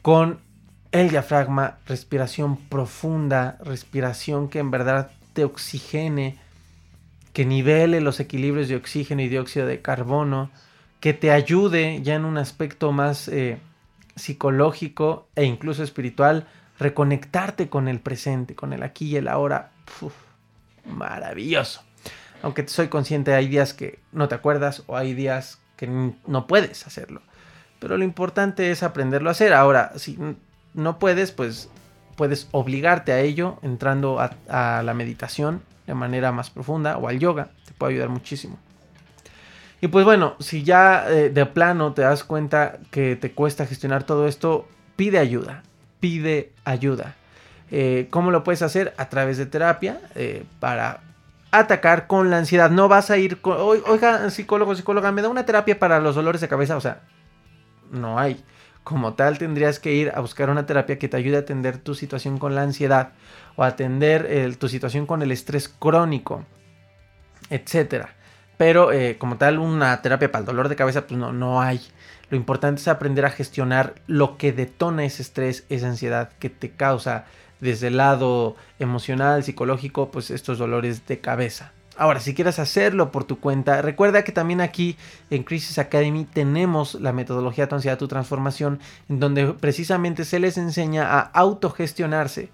con 0.00 0.38
el 0.92 1.10
diafragma, 1.10 1.78
respiración 1.86 2.56
profunda, 2.56 3.58
respiración 3.62 4.48
que 4.48 4.60
en 4.60 4.70
verdad 4.70 5.10
te 5.32 5.44
oxigene, 5.44 6.38
que 7.32 7.44
nivele 7.44 8.00
los 8.00 8.20
equilibrios 8.20 8.68
de 8.68 8.76
oxígeno 8.76 9.22
y 9.22 9.28
dióxido 9.28 9.66
de 9.66 9.82
carbono, 9.82 10.50
que 11.00 11.12
te 11.14 11.30
ayude 11.30 12.00
ya 12.02 12.14
en 12.14 12.24
un 12.24 12.38
aspecto 12.38 12.92
más 12.92 13.28
eh, 13.28 13.58
psicológico 14.16 15.28
e 15.34 15.44
incluso 15.44 15.82
espiritual, 15.82 16.46
reconectarte 16.78 17.68
con 17.68 17.88
el 17.88 18.00
presente, 18.00 18.54
con 18.54 18.72
el 18.72 18.82
aquí 18.82 19.08
y 19.08 19.16
el 19.16 19.28
ahora. 19.28 19.72
maravilloso. 20.86 21.87
Aunque 22.42 22.66
soy 22.68 22.88
consciente, 22.88 23.34
hay 23.34 23.48
días 23.48 23.74
que 23.74 23.98
no 24.12 24.28
te 24.28 24.34
acuerdas 24.34 24.82
o 24.86 24.96
hay 24.96 25.14
días 25.14 25.58
que 25.76 25.86
no 26.26 26.46
puedes 26.46 26.86
hacerlo. 26.86 27.22
Pero 27.78 27.96
lo 27.96 28.04
importante 28.04 28.70
es 28.70 28.82
aprenderlo 28.82 29.28
a 29.28 29.32
hacer. 29.32 29.52
Ahora, 29.52 29.92
si 29.96 30.18
no 30.74 30.98
puedes, 30.98 31.32
pues 31.32 31.70
puedes 32.16 32.48
obligarte 32.50 33.12
a 33.12 33.20
ello 33.20 33.58
entrando 33.62 34.18
a, 34.20 34.82
la 34.82 34.94
meditación 34.94 35.62
de 35.86 35.94
manera 35.94 36.32
más 36.32 36.50
profunda 36.50 36.98
o 36.98 37.08
al 37.08 37.18
yoga. 37.18 37.50
Te 37.64 37.72
puede 37.72 37.94
ayudar 37.94 38.08
muchísimo. 38.08 38.58
Y 39.80 39.86
pues 39.86 40.04
bueno, 40.04 40.34
si 40.40 40.64
ya 40.64 41.08
eh, 41.08 41.30
de 41.30 41.46
plano 41.46 41.94
te 41.94 42.02
das 42.02 42.24
cuenta 42.24 42.78
que 42.90 43.14
te 43.14 43.30
cuesta 43.30 43.64
gestionar 43.64 44.02
todo 44.02 44.26
esto, 44.26 44.66
pide 44.96 45.18
ayuda. 45.18 45.62
Pide 46.00 46.52
ayuda. 46.64 47.14
Eh, 47.70 48.08
¿Cómo 48.10 48.32
lo 48.32 48.42
puedes 48.42 48.62
hacer? 48.62 48.94
A 48.96 49.08
través 49.08 49.38
de 49.38 49.46
terapia 49.46 50.00
eh, 50.16 50.44
para 50.58 51.00
atacar 51.50 52.06
con 52.06 52.30
la 52.30 52.38
ansiedad. 52.38 52.70
No 52.70 52.88
vas 52.88 53.10
a 53.10 53.18
ir 53.18 53.40
con, 53.40 53.56
oiga, 53.58 54.30
psicólogo, 54.30 54.74
psicóloga, 54.74 55.12
me 55.12 55.22
da 55.22 55.28
una 55.28 55.46
terapia 55.46 55.78
para 55.78 56.00
los 56.00 56.14
dolores 56.14 56.40
de 56.40 56.48
cabeza. 56.48 56.76
O 56.76 56.80
sea, 56.80 57.02
no 57.90 58.18
hay. 58.18 58.44
Como 58.84 59.14
tal, 59.14 59.38
tendrías 59.38 59.78
que 59.78 59.92
ir 59.92 60.12
a 60.14 60.20
buscar 60.20 60.48
una 60.48 60.64
terapia 60.64 60.98
que 60.98 61.08
te 61.08 61.16
ayude 61.16 61.36
a 61.36 61.40
atender 61.40 61.78
tu 61.78 61.94
situación 61.94 62.38
con 62.38 62.54
la 62.54 62.62
ansiedad 62.62 63.10
o 63.56 63.64
atender 63.64 64.56
tu 64.56 64.68
situación 64.68 65.04
con 65.04 65.20
el 65.20 65.30
estrés 65.30 65.68
crónico, 65.68 66.44
etcétera. 67.50 68.14
Pero 68.56 68.90
eh, 68.92 69.18
como 69.18 69.36
tal, 69.36 69.58
una 69.58 70.00
terapia 70.00 70.32
para 70.32 70.40
el 70.40 70.46
dolor 70.46 70.68
de 70.68 70.76
cabeza, 70.76 71.06
pues 71.06 71.18
no, 71.18 71.32
no 71.32 71.60
hay. 71.60 71.80
Lo 72.30 72.36
importante 72.36 72.80
es 72.80 72.88
aprender 72.88 73.24
a 73.24 73.30
gestionar 73.30 73.94
lo 74.06 74.36
que 74.36 74.52
detona 74.52 75.04
ese 75.04 75.22
estrés, 75.22 75.64
esa 75.68 75.88
ansiedad 75.88 76.30
que 76.38 76.50
te 76.50 76.70
causa 76.70 77.24
desde 77.60 77.88
el 77.88 77.96
lado 77.96 78.56
emocional, 78.78 79.44
psicológico, 79.44 80.10
pues 80.10 80.30
estos 80.30 80.58
dolores 80.58 81.06
de 81.06 81.20
cabeza. 81.20 81.72
Ahora, 81.96 82.20
si 82.20 82.32
quieres 82.32 82.60
hacerlo 82.60 83.10
por 83.10 83.24
tu 83.24 83.40
cuenta, 83.40 83.82
recuerda 83.82 84.22
que 84.22 84.30
también 84.30 84.60
aquí 84.60 84.96
en 85.30 85.42
Crisis 85.42 85.78
Academy 85.78 86.24
tenemos 86.24 86.94
la 86.94 87.12
metodología 87.12 87.68
Tu 87.68 87.74
ansiedad, 87.74 87.98
tu 87.98 88.06
transformación, 88.06 88.78
en 89.08 89.18
donde 89.18 89.54
precisamente 89.54 90.24
se 90.24 90.38
les 90.38 90.58
enseña 90.58 91.10
a 91.10 91.20
autogestionarse 91.20 92.50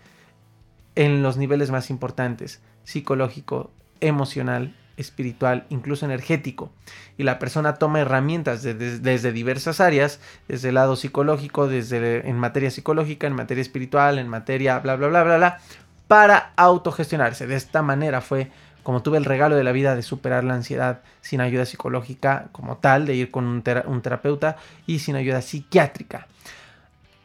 en 0.94 1.22
los 1.22 1.36
niveles 1.36 1.70
más 1.70 1.90
importantes, 1.90 2.62
psicológico, 2.84 3.70
emocional 4.00 4.74
espiritual, 4.96 5.64
incluso 5.68 6.04
energético. 6.04 6.70
Y 7.16 7.22
la 7.22 7.38
persona 7.38 7.74
toma 7.74 8.00
herramientas 8.00 8.62
desde 8.62 9.32
diversas 9.32 9.80
áreas, 9.80 10.20
desde 10.48 10.68
el 10.68 10.74
lado 10.74 10.96
psicológico, 10.96 11.68
desde 11.68 12.28
en 12.28 12.38
materia 12.38 12.70
psicológica, 12.70 13.26
en 13.26 13.34
materia 13.34 13.62
espiritual, 13.62 14.18
en 14.18 14.28
materia 14.28 14.78
bla, 14.78 14.96
bla, 14.96 15.08
bla, 15.08 15.22
bla, 15.22 15.60
para 16.08 16.52
autogestionarse. 16.56 17.46
De 17.46 17.56
esta 17.56 17.82
manera 17.82 18.20
fue 18.20 18.50
como 18.82 19.02
tuve 19.02 19.16
el 19.16 19.24
regalo 19.24 19.56
de 19.56 19.64
la 19.64 19.72
vida 19.72 19.96
de 19.96 20.02
superar 20.02 20.44
la 20.44 20.54
ansiedad 20.54 21.00
sin 21.22 21.40
ayuda 21.40 21.64
psicológica 21.64 22.48
como 22.52 22.76
tal, 22.76 23.06
de 23.06 23.14
ir 23.14 23.30
con 23.30 23.46
un, 23.46 23.64
un 23.86 24.02
terapeuta 24.02 24.56
y 24.86 24.98
sin 24.98 25.16
ayuda 25.16 25.40
psiquiátrica. 25.40 26.26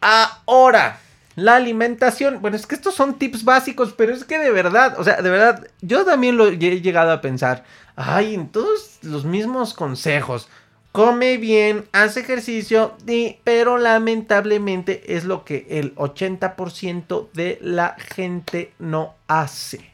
Ahora, 0.02 1.00
la 1.44 1.56
alimentación, 1.56 2.42
bueno, 2.42 2.58
es 2.58 2.66
que 2.66 2.76
estos 2.76 2.96
son 2.96 3.18
tips 3.20 3.44
básicos, 3.44 3.94
pero 3.94 4.14
es 4.14 4.24
que 4.24 4.38
de 4.38 4.52
verdad, 4.52 5.00
o 5.00 5.04
sea, 5.04 5.22
de 5.22 5.30
verdad, 5.30 5.68
yo 5.82 6.06
también 6.06 6.38
lo 6.38 6.48
he 6.48 6.58
llegado 6.58 7.12
a 7.12 7.22
pensar. 7.22 7.64
Ay, 7.96 8.34
en 8.34 8.50
todos 8.50 9.00
los 9.02 9.26
mismos 9.26 9.74
consejos. 9.74 10.48
Come 10.92 11.38
bien, 11.38 11.86
haz 11.92 12.18
ejercicio, 12.18 12.96
pero 13.44 13.78
lamentablemente 13.78 15.16
es 15.16 15.24
lo 15.24 15.46
que 15.46 15.68
el 15.70 15.94
80% 15.96 17.30
de 17.34 17.60
la 17.62 17.96
gente 17.98 18.74
no 18.80 19.14
hace. 19.28 19.92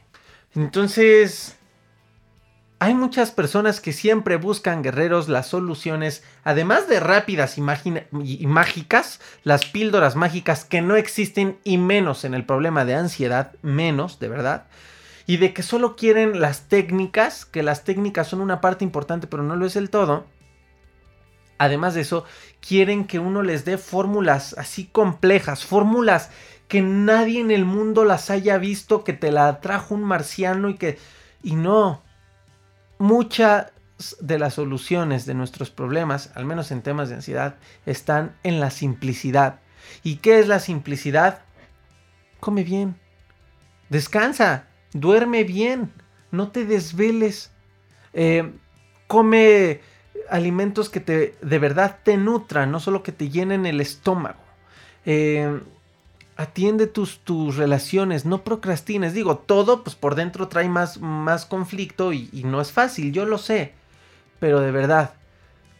Entonces, 0.54 1.56
hay 2.78 2.94
muchas 2.94 3.30
personas 3.30 3.80
que 3.80 3.94
siempre 3.94 4.36
buscan 4.36 4.82
guerreros 4.82 5.28
las 5.30 5.46
soluciones, 5.46 6.22
además 6.44 6.88
de 6.88 7.00
rápidas 7.00 7.56
y, 7.56 7.62
mágicas, 8.46 9.20
las 9.44 9.64
píldoras 9.64 10.14
mágicas 10.14 10.64
que 10.64 10.82
no 10.82 10.96
existen 10.96 11.58
y 11.64 11.78
menos 11.78 12.24
en 12.24 12.34
el 12.34 12.44
problema 12.44 12.84
de 12.84 12.94
ansiedad, 12.94 13.52
menos, 13.62 14.18
de 14.18 14.28
verdad. 14.28 14.66
Y 15.26 15.38
de 15.38 15.54
que 15.54 15.62
solo 15.62 15.96
quieren 15.96 16.40
las 16.40 16.68
técnicas, 16.68 17.46
que 17.46 17.62
las 17.62 17.82
técnicas 17.84 18.28
son 18.28 18.42
una 18.42 18.60
parte 18.60 18.84
importante 18.84 19.26
pero 19.26 19.42
no 19.42 19.56
lo 19.56 19.64
es 19.64 19.76
el 19.76 19.88
todo. 19.88 20.26
Además 21.56 21.94
de 21.94 22.02
eso, 22.02 22.24
quieren 22.60 23.06
que 23.06 23.18
uno 23.18 23.42
les 23.42 23.64
dé 23.64 23.78
fórmulas 23.78 24.54
así 24.58 24.84
complejas, 24.84 25.64
fórmulas 25.64 26.30
que 26.68 26.82
nadie 26.82 27.40
en 27.40 27.50
el 27.50 27.64
mundo 27.64 28.04
las 28.04 28.28
haya 28.28 28.58
visto, 28.58 29.02
que 29.02 29.14
te 29.14 29.32
la 29.32 29.62
trajo 29.62 29.94
un 29.94 30.04
marciano 30.04 30.68
y 30.68 30.74
que... 30.74 30.98
Y 31.42 31.54
no, 31.54 32.02
muchas 32.98 33.72
de 34.20 34.38
las 34.38 34.54
soluciones 34.54 35.26
de 35.26 35.34
nuestros 35.34 35.70
problemas, 35.70 36.30
al 36.34 36.44
menos 36.44 36.70
en 36.70 36.82
temas 36.82 37.08
de 37.08 37.16
ansiedad, 37.16 37.56
están 37.86 38.36
en 38.42 38.60
la 38.60 38.70
simplicidad. 38.70 39.60
¿Y 40.02 40.16
qué 40.16 40.38
es 40.38 40.48
la 40.48 40.60
simplicidad? 40.60 41.42
Come 42.40 42.62
bien, 42.64 42.96
descansa, 43.88 44.66
duerme 44.92 45.44
bien, 45.44 45.92
no 46.30 46.50
te 46.50 46.64
desveles, 46.66 47.50
eh, 48.12 48.52
come 49.06 49.80
alimentos 50.28 50.90
que 50.90 51.00
te, 51.00 51.36
de 51.40 51.58
verdad 51.58 51.98
te 52.02 52.16
nutran, 52.16 52.70
no 52.70 52.80
solo 52.80 53.02
que 53.02 53.12
te 53.12 53.30
llenen 53.30 53.64
el 53.64 53.80
estómago. 53.80 54.40
Eh, 55.04 55.60
atiende 56.36 56.86
tus, 56.86 57.18
tus 57.20 57.56
relaciones, 57.56 58.24
no 58.24 58.44
procrastines. 58.44 59.14
Digo, 59.14 59.38
todo 59.38 59.82
pues 59.82 59.96
por 59.96 60.14
dentro 60.14 60.48
trae 60.48 60.68
más, 60.68 61.00
más 61.00 61.46
conflicto 61.46 62.12
y, 62.12 62.28
no 62.44 62.60
es 62.60 62.72
fácil, 62.72 63.12
yo 63.12 63.24
lo 63.24 63.38
sé. 63.38 63.72
Pero 64.38 64.60
de 64.60 64.70
verdad, 64.70 65.14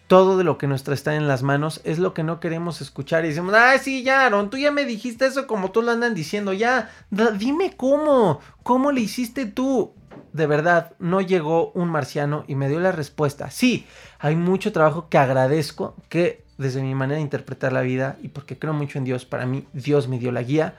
todo 0.06 0.38
de 0.38 0.44
lo 0.44 0.56
que 0.56 0.66
nuestra 0.66 0.94
está 0.94 1.14
en 1.14 1.28
las 1.28 1.42
manos 1.42 1.80
es 1.84 1.98
lo 1.98 2.14
que 2.14 2.22
no 2.22 2.40
queremos 2.40 2.80
escuchar. 2.80 3.24
Y 3.24 3.28
decimos, 3.28 3.54
ay, 3.54 3.78
sí, 3.78 4.02
ya, 4.02 4.24
Aaron, 4.24 4.48
tú 4.48 4.56
ya 4.56 4.70
me 4.70 4.86
dijiste 4.86 5.26
eso 5.26 5.46
como 5.46 5.70
tú 5.70 5.82
lo 5.82 5.92
andan 5.92 6.14
diciendo. 6.14 6.54
Ya, 6.54 6.90
dime 7.38 7.74
cómo, 7.76 8.40
cómo 8.62 8.92
le 8.92 9.02
hiciste 9.02 9.44
tú. 9.44 9.92
De 10.32 10.46
verdad, 10.46 10.92
no 10.98 11.20
llegó 11.20 11.70
un 11.72 11.90
marciano 11.90 12.44
y 12.46 12.54
me 12.54 12.68
dio 12.68 12.80
la 12.80 12.92
respuesta. 12.92 13.50
Sí, 13.50 13.86
hay 14.18 14.36
mucho 14.36 14.72
trabajo 14.72 15.08
que 15.08 15.18
agradezco 15.18 15.94
que 16.08 16.45
desde 16.58 16.82
mi 16.82 16.94
manera 16.94 17.16
de 17.16 17.22
interpretar 17.22 17.72
la 17.72 17.82
vida 17.82 18.16
y 18.22 18.28
porque 18.28 18.58
creo 18.58 18.72
mucho 18.72 18.98
en 18.98 19.04
Dios, 19.04 19.24
para 19.24 19.46
mí 19.46 19.66
Dios 19.72 20.08
me 20.08 20.18
dio 20.18 20.32
la 20.32 20.42
guía. 20.42 20.74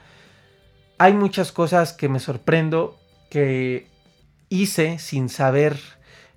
Hay 0.98 1.12
muchas 1.12 1.52
cosas 1.52 1.92
que 1.92 2.08
me 2.08 2.18
sorprendo 2.18 2.98
que 3.30 3.86
hice 4.48 4.98
sin 4.98 5.28
saber 5.28 5.78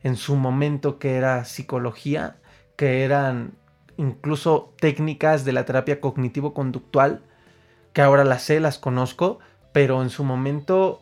en 0.04 0.16
su 0.16 0.36
momento 0.36 1.00
que 1.00 1.16
era 1.16 1.46
psicología, 1.46 2.38
que 2.76 3.04
eran 3.04 3.54
incluso 3.98 4.74
técnicas 4.80 5.46
de 5.46 5.54
la 5.54 5.66
terapia 5.66 6.00
cognitivo-conductual, 6.02 7.22
que 7.94 8.02
ahora 8.02 8.24
las 8.24 8.44
sé, 8.44 8.60
las 8.60 8.78
conozco, 8.78 9.40
pero 9.74 10.02
en 10.02 10.10
su 10.10 10.24
momento 10.24 11.02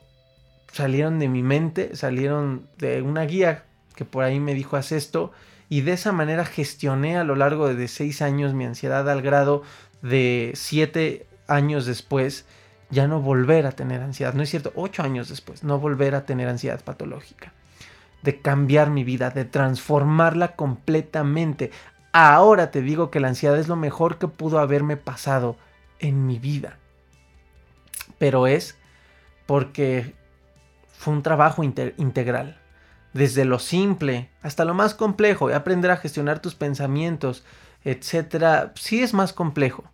salieron 0.71 1.19
de 1.19 1.27
mi 1.27 1.43
mente, 1.43 1.95
salieron 1.95 2.67
de 2.77 3.01
una 3.01 3.23
guía 3.23 3.65
que 3.95 4.05
por 4.05 4.23
ahí 4.23 4.39
me 4.39 4.53
dijo 4.53 4.77
haz 4.77 4.91
esto 4.91 5.31
y 5.69 5.81
de 5.81 5.93
esa 5.93 6.11
manera 6.11 6.45
gestioné 6.45 7.17
a 7.17 7.23
lo 7.23 7.35
largo 7.35 7.73
de 7.73 7.87
seis 7.87 8.21
años 8.21 8.53
mi 8.53 8.65
ansiedad 8.65 9.07
al 9.09 9.21
grado 9.21 9.61
de 10.01 10.51
siete 10.55 11.27
años 11.47 11.85
después 11.85 12.45
ya 12.89 13.07
no 13.07 13.21
volver 13.21 13.67
a 13.67 13.71
tener 13.71 14.01
ansiedad. 14.01 14.33
No 14.33 14.43
es 14.43 14.49
cierto, 14.49 14.71
ocho 14.75 15.03
años 15.03 15.29
después, 15.29 15.63
no 15.63 15.79
volver 15.79 16.15
a 16.15 16.25
tener 16.25 16.47
ansiedad 16.47 16.83
patológica. 16.83 17.53
De 18.23 18.41
cambiar 18.41 18.89
mi 18.89 19.03
vida, 19.03 19.29
de 19.29 19.45
transformarla 19.45 20.55
completamente. 20.55 21.71
Ahora 22.11 22.71
te 22.71 22.81
digo 22.81 23.11
que 23.11 23.19
la 23.19 23.27
ansiedad 23.29 23.57
es 23.57 23.67
lo 23.67 23.75
mejor 23.75 24.17
que 24.17 24.27
pudo 24.27 24.59
haberme 24.59 24.97
pasado 24.97 25.55
en 25.99 26.25
mi 26.25 26.39
vida. 26.39 26.77
Pero 28.17 28.47
es 28.47 28.77
porque 29.45 30.15
fue 30.91 31.13
un 31.13 31.23
trabajo 31.23 31.63
integral. 31.63 32.58
Desde 33.13 33.45
lo 33.45 33.59
simple 33.59 34.29
hasta 34.41 34.65
lo 34.65 34.73
más 34.73 34.93
complejo, 34.93 35.49
y 35.49 35.53
aprender 35.53 35.91
a 35.91 35.97
gestionar 35.97 36.41
tus 36.41 36.55
pensamientos, 36.55 37.43
etcétera, 37.83 38.73
sí 38.75 39.01
es 39.01 39.13
más 39.13 39.33
complejo. 39.33 39.91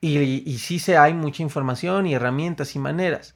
Y, 0.00 0.18
y 0.18 0.58
sí 0.58 0.78
se 0.78 0.96
hay 0.96 1.12
mucha 1.12 1.42
información 1.42 2.06
y 2.06 2.14
herramientas 2.14 2.74
y 2.74 2.78
maneras. 2.78 3.34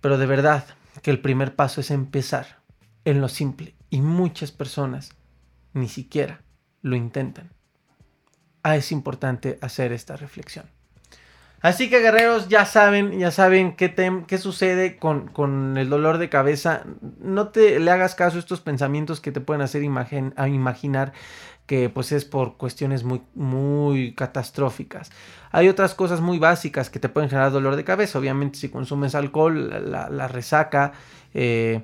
Pero 0.00 0.18
de 0.18 0.26
verdad 0.26 0.64
que 1.02 1.10
el 1.10 1.20
primer 1.20 1.54
paso 1.54 1.80
es 1.80 1.90
empezar 1.90 2.58
en 3.04 3.20
lo 3.20 3.28
simple. 3.28 3.74
Y 3.90 4.00
muchas 4.00 4.50
personas 4.50 5.10
ni 5.72 5.88
siquiera 5.88 6.40
lo 6.82 6.96
intentan. 6.96 7.50
Ah, 8.62 8.76
es 8.76 8.92
importante 8.92 9.58
hacer 9.60 9.92
esta 9.92 10.16
reflexión. 10.16 10.66
Así 11.62 11.88
que 11.88 12.00
guerreros, 12.00 12.48
ya 12.48 12.66
saben, 12.66 13.18
ya 13.20 13.30
saben 13.30 13.76
qué, 13.76 13.94
qué 14.26 14.38
sucede 14.38 14.96
con, 14.96 15.28
con, 15.28 15.78
el 15.78 15.88
dolor 15.88 16.18
de 16.18 16.28
cabeza. 16.28 16.82
No 17.20 17.48
te 17.48 17.78
le 17.78 17.90
hagas 17.90 18.16
caso 18.16 18.36
a 18.36 18.40
estos 18.40 18.60
pensamientos 18.60 19.20
que 19.20 19.30
te 19.30 19.40
pueden 19.40 19.62
hacer 19.62 19.82
a 20.36 20.48
imaginar 20.48 21.12
que 21.66 21.88
pues 21.88 22.10
es 22.10 22.24
por 22.24 22.56
cuestiones 22.56 23.04
muy, 23.04 23.22
muy 23.34 24.14
catastróficas. 24.14 25.12
Hay 25.52 25.68
otras 25.68 25.94
cosas 25.94 26.20
muy 26.20 26.40
básicas 26.40 26.90
que 26.90 26.98
te 26.98 27.08
pueden 27.08 27.30
generar 27.30 27.52
dolor 27.52 27.76
de 27.76 27.84
cabeza. 27.84 28.18
Obviamente 28.18 28.58
si 28.58 28.68
consumes 28.68 29.14
alcohol, 29.14 29.90
la, 29.90 30.28
resaca 30.28 30.92
eh, 31.32 31.82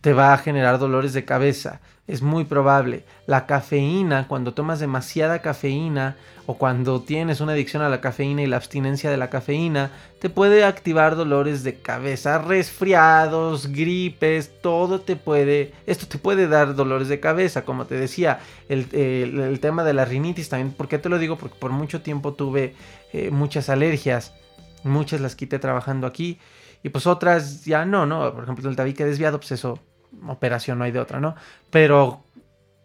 te 0.00 0.12
va 0.12 0.32
a 0.32 0.38
generar 0.38 0.78
dolores 0.78 1.12
de 1.12 1.24
cabeza 1.24 1.80
es 2.10 2.22
muy 2.22 2.44
probable. 2.44 3.04
La 3.26 3.46
cafeína, 3.46 4.26
cuando 4.26 4.52
tomas 4.52 4.80
demasiada 4.80 5.40
cafeína 5.40 6.16
o 6.46 6.58
cuando 6.58 7.02
tienes 7.02 7.40
una 7.40 7.52
adicción 7.52 7.82
a 7.82 7.88
la 7.88 8.00
cafeína 8.00 8.42
y 8.42 8.46
la 8.46 8.56
abstinencia 8.56 9.10
de 9.10 9.16
la 9.16 9.30
cafeína, 9.30 9.92
te 10.18 10.28
puede 10.28 10.64
activar 10.64 11.14
dolores 11.14 11.62
de 11.62 11.76
cabeza, 11.76 12.38
resfriados, 12.38 13.68
gripes, 13.68 14.50
todo 14.60 15.00
te 15.00 15.14
puede, 15.14 15.72
esto 15.86 16.06
te 16.08 16.18
puede 16.18 16.48
dar 16.48 16.74
dolores 16.74 17.08
de 17.08 17.20
cabeza, 17.20 17.64
como 17.64 17.86
te 17.86 17.94
decía, 17.94 18.40
el, 18.68 19.60
tema 19.60 19.84
de 19.84 19.94
la 19.94 20.04
rinitis 20.04 20.48
también, 20.48 20.72
¿por 20.72 20.88
qué 20.88 20.98
te 20.98 21.08
lo 21.08 21.18
digo? 21.18 21.38
Porque 21.38 21.58
por 21.58 21.70
mucho 21.70 22.02
tiempo 22.02 22.34
tuve 22.34 22.74
eh, 23.12 23.30
muchas 23.30 23.68
alergias, 23.68 24.34
muchas 24.82 25.20
las 25.20 25.36
quité 25.36 25.58
trabajando 25.58 26.06
aquí. 26.06 26.38
Y 26.82 26.88
pues 26.88 27.06
otras 27.06 27.66
ya 27.66 27.84
no, 27.84 28.06
¿no? 28.06 28.32
Por 28.32 28.44
ejemplo, 28.44 28.70
el 28.70 28.74
tabique 28.74 29.04
desviado, 29.04 29.38
pues 29.38 29.52
eso 29.52 29.78
operación 30.26 30.78
no 30.78 30.84
hay 30.84 30.92
de 30.92 31.00
otra, 31.00 31.20
¿no? 31.20 31.34
Pero 31.70 32.24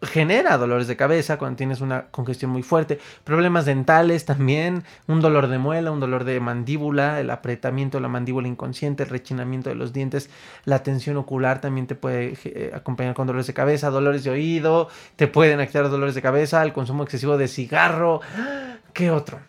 genera 0.06 0.58
dolores 0.58 0.88
de 0.88 0.96
cabeza 0.96 1.38
cuando 1.38 1.58
tienes 1.58 1.82
una 1.82 2.08
congestión 2.12 2.52
muy 2.52 2.64
fuerte, 2.64 3.00
problemas 3.24 3.66
dentales 3.66 4.26
también, 4.26 4.84
un 5.08 5.22
dolor 5.22 5.48
de 5.48 5.58
muela, 5.58 5.92
un 5.92 6.00
dolor 6.00 6.24
de 6.24 6.40
mandíbula, 6.40 7.20
el 7.20 7.30
apretamiento 7.30 7.98
de 7.98 8.02
la 8.02 8.08
mandíbula 8.08 8.48
inconsciente, 8.48 9.04
el 9.04 9.10
rechinamiento 9.10 9.70
de 9.70 9.76
los 9.76 9.94
dientes, 9.94 10.30
la 10.66 10.84
tensión 10.84 11.18
ocular 11.18 11.62
también 11.62 11.88
te 11.88 11.96
puede 11.96 12.38
eh, 12.44 12.72
acompañar 12.74 13.14
con 13.14 13.28
dolores 13.28 13.48
de 13.48 13.54
cabeza, 13.54 13.90
dolores 13.90 14.24
de 14.24 14.32
oído, 14.32 14.90
te 15.16 15.28
pueden 15.28 15.60
activar 15.60 15.90
dolores 15.90 16.16
de 16.16 16.22
cabeza, 16.22 16.64
el 16.64 16.74
consumo 16.74 17.04
excesivo 17.04 17.38
de 17.38 17.48
cigarro, 17.48 18.22
¿qué 18.94 19.12
otro? 19.12 19.40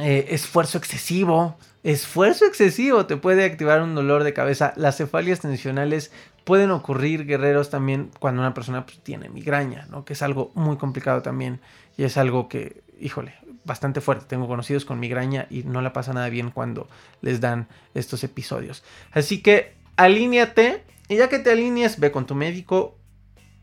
Eh, 0.00 0.28
esfuerzo 0.30 0.78
excesivo, 0.78 1.56
esfuerzo 1.82 2.46
excesivo 2.46 3.04
te 3.04 3.18
puede 3.18 3.44
activar 3.44 3.82
un 3.82 3.94
dolor 3.94 4.24
de 4.24 4.32
cabeza. 4.32 4.72
Las 4.76 4.96
cefalias 4.96 5.40
tensionales 5.40 6.10
pueden 6.44 6.70
ocurrir 6.70 7.26
guerreros 7.26 7.70
también 7.70 8.10
cuando 8.18 8.40
una 8.40 8.54
persona 8.54 8.84
pues, 8.84 8.98
tiene 9.00 9.28
migraña, 9.28 9.86
¿no? 9.90 10.04
Que 10.04 10.12
es 10.14 10.22
algo 10.22 10.50
muy 10.54 10.76
complicado 10.76 11.22
también 11.22 11.60
y 11.96 12.04
es 12.04 12.16
algo 12.16 12.48
que, 12.48 12.82
híjole, 13.00 13.34
bastante 13.64 14.00
fuerte. 14.00 14.26
Tengo 14.26 14.48
conocidos 14.48 14.84
con 14.84 15.00
migraña 15.00 15.46
y 15.50 15.62
no 15.62 15.82
la 15.82 15.92
pasa 15.92 16.12
nada 16.12 16.28
bien 16.28 16.50
cuando 16.50 16.88
les 17.20 17.40
dan 17.40 17.68
estos 17.94 18.24
episodios. 18.24 18.82
Así 19.12 19.42
que 19.42 19.74
alíñate 19.96 20.84
y 21.08 21.16
ya 21.16 21.28
que 21.28 21.38
te 21.38 21.50
alinees, 21.50 22.00
ve 22.00 22.10
con 22.10 22.26
tu 22.26 22.34
médico, 22.34 22.96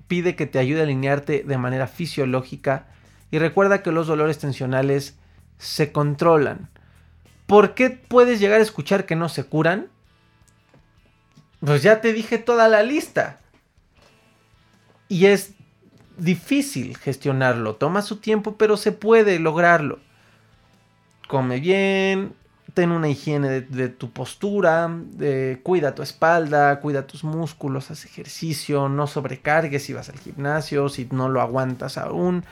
pide 0.07 0.35
que 0.35 0.45
te 0.45 0.59
ayude 0.59 0.81
a 0.81 0.83
alinearte 0.83 1.43
de 1.43 1.57
manera 1.57 1.87
fisiológica 1.87 2.87
y 3.31 3.39
recuerda 3.39 3.83
que 3.83 3.91
los 3.91 4.07
dolores 4.07 4.39
tensionales 4.39 5.17
se 5.57 5.91
controlan. 5.91 6.69
¿Por 7.45 7.73
qué 7.73 7.89
puedes 7.89 8.39
llegar 8.39 8.59
a 8.59 8.63
escuchar 8.63 9.05
que 9.05 9.15
no 9.15 9.29
se 9.29 9.43
curan? 9.43 9.87
Pues 11.59 11.83
ya 11.83 12.01
te 12.01 12.13
dije 12.13 12.37
toda 12.37 12.67
la 12.67 12.83
lista. 12.83 13.39
Y 15.07 15.25
es 15.25 15.53
difícil 16.17 16.97
gestionarlo. 16.97 17.75
Toma 17.75 18.01
su 18.01 18.17
tiempo, 18.17 18.55
pero 18.57 18.77
se 18.77 18.91
puede 18.91 19.39
lograrlo. 19.39 19.99
Come 21.27 21.59
bien, 21.59 22.33
ten 22.73 22.91
una 22.91 23.09
higiene 23.09 23.61
de, 23.61 23.89
tu 23.89 24.11
postura, 24.11 24.89
cuida 25.61 25.93
tu 25.93 26.01
espalda, 26.01 26.79
cuida 26.79 27.05
tus 27.05 27.23
músculos, 27.23 27.91
haz 27.91 28.05
ejercicio, 28.05 28.89
no 28.89 29.05
sobrecargues 29.05 29.83
si 29.83 29.93
vas 29.93 30.09
al 30.09 30.17
gimnasio, 30.17 30.89
si 30.89 31.07
no 31.11 31.29
lo 31.29 31.41
aguantas 31.41 31.97
aún 31.97 32.43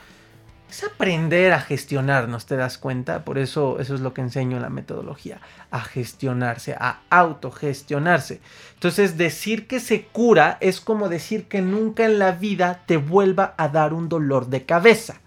es 0.70 0.84
aprender 0.84 1.52
a 1.52 1.60
gestionarnos, 1.60 2.44
¿te 2.44 2.56
das 2.56 2.76
cuenta? 2.76 3.24
Por 3.24 3.38
eso 3.38 3.78
eso 3.80 3.94
es 3.94 4.00
lo 4.00 4.12
que 4.12 4.20
enseño 4.20 4.56
en 4.56 4.62
la 4.62 4.68
metodología, 4.68 5.40
a 5.70 5.80
gestionarse, 5.80 6.74
a 6.78 7.00
autogestionarse. 7.08 8.40
Entonces, 8.74 9.16
decir 9.16 9.66
que 9.66 9.80
se 9.80 10.04
cura 10.04 10.58
es 10.60 10.80
como 10.80 11.08
decir 11.08 11.46
que 11.46 11.62
nunca 11.62 12.04
en 12.04 12.18
la 12.18 12.32
vida 12.32 12.82
te 12.84 12.98
vuelva 12.98 13.54
a 13.56 13.68
dar 13.68 13.94
un 13.94 14.10
dolor 14.10 14.48
de 14.48 14.66
cabeza. 14.66 15.20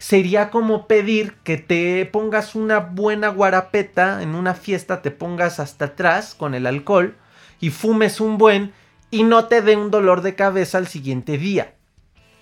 Sería 0.00 0.50
como 0.50 0.86
pedir 0.86 1.34
que 1.44 1.58
te 1.58 2.04
pongas 2.06 2.54
una 2.54 2.80
buena 2.80 3.28
guarapeta 3.28 4.22
en 4.22 4.34
una 4.34 4.54
fiesta, 4.54 5.02
te 5.02 5.10
pongas 5.10 5.60
hasta 5.60 5.86
atrás 5.86 6.34
con 6.34 6.54
el 6.54 6.66
alcohol 6.66 7.16
y 7.60 7.70
fumes 7.70 8.20
un 8.20 8.38
buen 8.38 8.72
y 9.10 9.22
no 9.22 9.46
te 9.46 9.62
dé 9.62 9.76
un 9.76 9.90
dolor 9.90 10.22
de 10.22 10.34
cabeza 10.34 10.78
al 10.78 10.86
siguiente 10.86 11.38
día, 11.38 11.74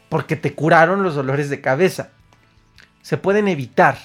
porque 0.08 0.36
te 0.36 0.54
curaron 0.54 1.02
los 1.02 1.14
dolores 1.14 1.48
de 1.48 1.60
cabeza 1.60 2.10
se 3.06 3.18
pueden 3.18 3.46
evitar 3.46 3.96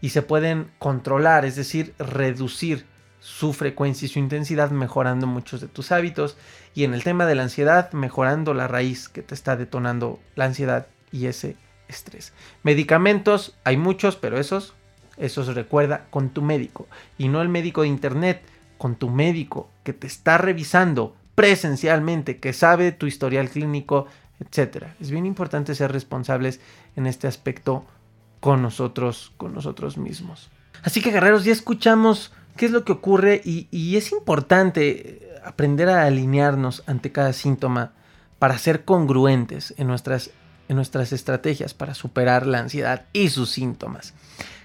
y 0.00 0.08
se 0.08 0.22
pueden 0.22 0.70
controlar, 0.78 1.44
es 1.44 1.56
decir, 1.56 1.92
reducir 1.98 2.86
su 3.20 3.52
frecuencia 3.52 4.06
y 4.06 4.08
su 4.08 4.18
intensidad 4.18 4.70
mejorando 4.70 5.26
muchos 5.26 5.60
de 5.60 5.68
tus 5.68 5.92
hábitos 5.92 6.38
y 6.74 6.84
en 6.84 6.94
el 6.94 7.04
tema 7.04 7.26
de 7.26 7.34
la 7.34 7.42
ansiedad 7.42 7.92
mejorando 7.92 8.54
la 8.54 8.66
raíz 8.66 9.10
que 9.10 9.20
te 9.20 9.34
está 9.34 9.58
detonando 9.58 10.20
la 10.36 10.46
ansiedad 10.46 10.86
y 11.12 11.26
ese 11.26 11.58
estrés. 11.86 12.32
Medicamentos 12.62 13.58
hay 13.62 13.76
muchos, 13.76 14.16
pero 14.16 14.38
esos 14.38 14.72
esos 15.18 15.54
recuerda 15.54 16.06
con 16.08 16.30
tu 16.30 16.40
médico 16.40 16.88
y 17.18 17.28
no 17.28 17.42
el 17.42 17.50
médico 17.50 17.82
de 17.82 17.88
internet, 17.88 18.40
con 18.78 18.96
tu 18.96 19.10
médico 19.10 19.68
que 19.82 19.92
te 19.92 20.06
está 20.06 20.38
revisando 20.38 21.14
presencialmente, 21.34 22.38
que 22.38 22.54
sabe 22.54 22.90
tu 22.90 23.06
historial 23.06 23.50
clínico, 23.50 24.06
etc. 24.40 24.86
Es 24.98 25.10
bien 25.10 25.26
importante 25.26 25.74
ser 25.74 25.92
responsables 25.92 26.60
en 26.96 27.06
este 27.06 27.26
aspecto 27.26 27.84
con 28.44 28.60
nosotros, 28.60 29.32
con 29.38 29.54
nosotros 29.54 29.96
mismos. 29.96 30.50
Así 30.82 31.00
que 31.00 31.10
guerreros, 31.10 31.44
ya 31.44 31.52
escuchamos 31.52 32.30
qué 32.58 32.66
es 32.66 32.72
lo 32.72 32.84
que 32.84 32.92
ocurre 32.92 33.40
y, 33.42 33.96
es 33.96 34.12
importante 34.12 35.30
aprender 35.46 35.88
a 35.88 36.04
alinearnos 36.04 36.82
ante 36.86 37.10
cada 37.10 37.32
síntoma 37.32 37.92
para 38.38 38.58
ser 38.58 38.84
congruentes 38.84 39.72
en 39.78 39.86
nuestras, 39.86 40.30
en 40.68 40.76
nuestras 40.76 41.12
estrategias 41.12 41.74
para 41.74 41.94
superar 41.94 42.46
la 42.46 42.58
ansiedad 42.58 43.06
y 43.12 43.30
sus 43.30 43.50
síntomas. 43.50 44.14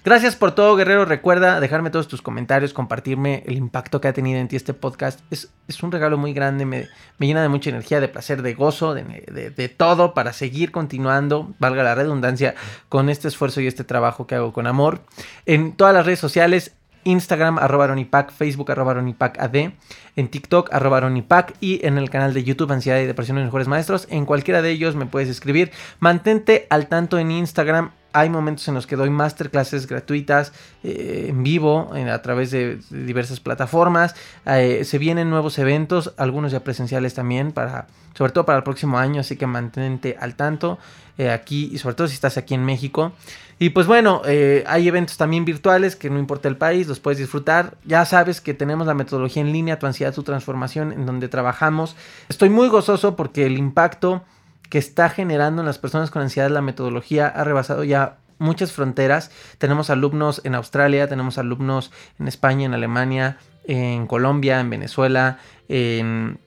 Gracias 0.02 0.34
por 0.34 0.52
todo, 0.52 0.76
guerrero. 0.76 1.04
Recuerda 1.04 1.60
dejarme 1.60 1.90
todos 1.90 2.08
tus 2.08 2.22
comentarios, 2.22 2.72
compartirme 2.72 3.42
el 3.46 3.58
impacto 3.58 4.00
que 4.00 4.08
ha 4.08 4.14
tenido 4.14 4.40
en 4.40 4.48
ti 4.48 4.56
este 4.56 4.72
podcast. 4.72 5.20
Es, 5.30 5.50
un 5.82 5.92
regalo 5.92 6.16
muy 6.16 6.32
grande, 6.32 6.64
me, 6.64 6.88
llena 7.18 7.42
de 7.42 7.50
mucha 7.50 7.68
energía, 7.68 8.00
de 8.00 8.08
placer, 8.08 8.40
de 8.40 8.54
gozo, 8.54 8.94
de, 8.94 9.74
todo 9.76 10.14
para 10.14 10.32
seguir 10.32 10.72
continuando, 10.72 11.52
valga 11.58 11.82
la 11.82 11.94
redundancia, 11.94 12.54
con 12.88 13.10
este 13.10 13.28
esfuerzo 13.28 13.60
y 13.60 13.66
este 13.66 13.84
trabajo 13.84 14.26
que 14.26 14.36
hago 14.36 14.54
con 14.54 14.66
amor. 14.66 15.02
En 15.44 15.72
todas 15.72 15.92
las 15.92 16.06
redes 16.06 16.18
sociales, 16.18 16.72
Instagram 17.04 17.58
arroba 17.58 17.88
Ronipac, 17.88 18.32
Facebook 18.32 18.70
arroba 18.70 18.94
Ronipac 18.94 19.38
AD, 19.40 19.72
en 20.16 20.28
TikTok 20.28 20.72
arroba 20.72 21.00
Ronipac 21.00 21.54
y 21.60 21.84
en 21.86 21.98
el 21.98 22.10
canal 22.10 22.34
de 22.34 22.44
YouTube 22.44 22.72
Ansiedad 22.72 23.00
y 23.00 23.06
Depresión 23.06 23.36
de 23.36 23.44
Mejores 23.44 23.68
Maestros. 23.68 24.06
En 24.10 24.26
cualquiera 24.26 24.62
de 24.62 24.70
ellos 24.70 24.96
me 24.96 25.06
puedes 25.06 25.28
escribir. 25.28 25.70
Mantente 25.98 26.66
al 26.70 26.88
tanto 26.88 27.18
en 27.18 27.30
Instagram 27.30 27.92
hay 28.12 28.28
momentos 28.28 28.66
en 28.68 28.74
los 28.74 28.86
que 28.86 28.96
doy 28.96 29.10
masterclasses 29.10 29.86
gratuitas 29.86 30.52
eh, 30.82 31.26
en 31.28 31.42
vivo 31.42 31.90
a 31.94 32.22
través 32.22 32.50
de, 32.50 32.78
diversas 32.90 33.40
plataformas. 33.40 34.14
Eh, 34.46 34.84
se 34.84 34.98
vienen 34.98 35.30
nuevos 35.30 35.58
eventos, 35.58 36.12
algunos 36.16 36.52
ya 36.52 36.60
presenciales 36.60 37.14
también, 37.14 37.52
para, 37.52 37.86
sobre 38.14 38.32
todo 38.32 38.44
para 38.44 38.58
el 38.58 38.64
próximo 38.64 38.98
año, 38.98 39.20
así 39.20 39.36
que 39.36 39.46
mantente 39.46 40.16
al 40.18 40.34
tanto 40.34 40.78
eh, 41.18 41.30
aquí 41.30 41.70
y 41.72 41.78
sobre 41.78 41.94
todo 41.94 42.08
si 42.08 42.14
estás 42.14 42.36
aquí 42.36 42.54
en 42.54 42.64
México. 42.64 43.12
Y 43.58 43.70
pues 43.70 43.86
bueno, 43.86 44.22
hay 44.24 44.88
eventos 44.88 45.18
también 45.18 45.44
virtuales 45.44 45.94
que 45.94 46.08
no 46.08 46.18
importa 46.18 46.48
el 46.48 46.56
país, 46.56 46.88
los 46.88 46.98
puedes 46.98 47.18
disfrutar. 47.18 47.76
Ya 47.84 48.06
sabes 48.06 48.40
que 48.40 48.54
tenemos 48.54 48.86
la 48.86 48.94
metodología 48.94 49.42
en 49.42 49.52
línea, 49.52 49.78
tu 49.78 49.86
ansiedad, 49.86 50.14
tu 50.14 50.22
transformación, 50.22 50.92
en 50.92 51.04
donde 51.04 51.28
trabajamos. 51.28 51.94
Estoy 52.30 52.48
muy 52.48 52.68
gozoso 52.68 53.16
porque 53.16 53.44
el 53.44 53.58
impacto 53.58 54.22
que 54.70 54.78
está 54.78 55.10
generando 55.10 55.60
en 55.60 55.66
las 55.66 55.78
personas 55.78 56.10
con 56.10 56.22
ansiedad 56.22 56.48
la 56.48 56.62
metodología 56.62 57.26
ha 57.26 57.44
rebasado 57.44 57.84
ya 57.84 58.16
muchas 58.38 58.72
fronteras. 58.72 59.30
Tenemos 59.58 59.90
alumnos 59.90 60.40
en 60.44 60.54
Australia, 60.54 61.08
tenemos 61.08 61.36
alumnos 61.36 61.92
en 62.18 62.28
España, 62.28 62.64
en 62.64 62.74
Alemania, 62.74 63.36
en 63.64 64.06
Colombia, 64.06 64.60
en 64.60 64.70
Venezuela, 64.70 65.38
en 65.68 66.38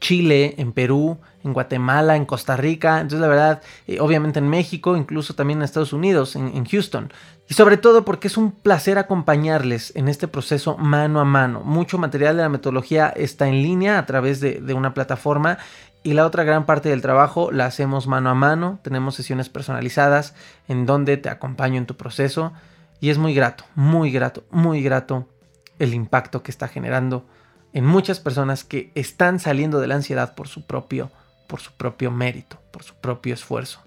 Chile, 0.00 0.54
en 0.58 0.72
Perú, 0.72 1.18
en 1.44 1.52
Guatemala, 1.52 2.16
en 2.16 2.26
Costa 2.26 2.56
Rica, 2.56 3.00
entonces 3.00 3.20
la 3.20 3.28
verdad, 3.28 3.62
eh, 3.86 4.00
obviamente 4.00 4.38
en 4.38 4.48
México, 4.48 4.96
incluso 4.96 5.34
también 5.34 5.60
en 5.60 5.64
Estados 5.64 5.92
Unidos, 5.92 6.36
en, 6.36 6.64
Houston. 6.64 7.12
Y 7.48 7.54
sobre 7.54 7.76
todo 7.76 8.04
porque 8.04 8.28
es 8.28 8.36
un 8.36 8.52
placer 8.52 8.98
acompañarles 8.98 9.94
en 9.96 10.08
este 10.08 10.28
proceso 10.28 10.76
mano 10.78 11.20
a 11.20 11.24
mano. 11.24 11.60
Mucho 11.60 11.98
material 11.98 12.36
de 12.36 12.42
la 12.42 12.48
metodología 12.48 13.08
está 13.08 13.48
en 13.48 13.62
línea 13.62 13.98
a 13.98 14.06
través 14.06 14.40
de, 14.40 14.74
una 14.74 14.94
plataforma 14.94 15.58
y 16.02 16.14
la 16.14 16.26
otra 16.26 16.44
gran 16.44 16.64
parte 16.64 16.88
del 16.88 17.02
trabajo 17.02 17.52
la 17.52 17.66
hacemos 17.66 18.06
mano 18.06 18.30
a 18.30 18.34
mano. 18.34 18.78
Tenemos 18.82 19.14
sesiones 19.14 19.50
personalizadas 19.50 20.34
en 20.68 20.86
donde 20.86 21.16
te 21.18 21.28
acompaño 21.28 21.76
en 21.76 21.86
tu 21.86 21.96
proceso 21.96 22.52
y 23.00 23.10
es 23.10 23.18
muy 23.18 23.34
grato, 23.34 23.64
muy 23.74 24.10
grato, 24.10 24.44
muy 24.50 24.82
grato 24.82 25.28
el 25.78 25.92
impacto 25.92 26.42
que 26.42 26.50
está 26.50 26.68
generando 26.68 27.26
en 27.74 27.84
muchas 27.84 28.20
personas 28.20 28.64
que 28.64 28.90
están 28.94 29.38
saliendo 29.38 29.80
de 29.80 29.88
la 29.88 29.96
ansiedad 29.96 30.34
por 30.34 30.48
su 30.48 30.66
propio 30.66 31.10
por 31.46 31.60
su 31.60 31.72
propio 31.72 32.10
mérito, 32.10 32.58
por 32.70 32.82
su 32.82 32.94
propio 32.94 33.34
esfuerzo. 33.34 33.80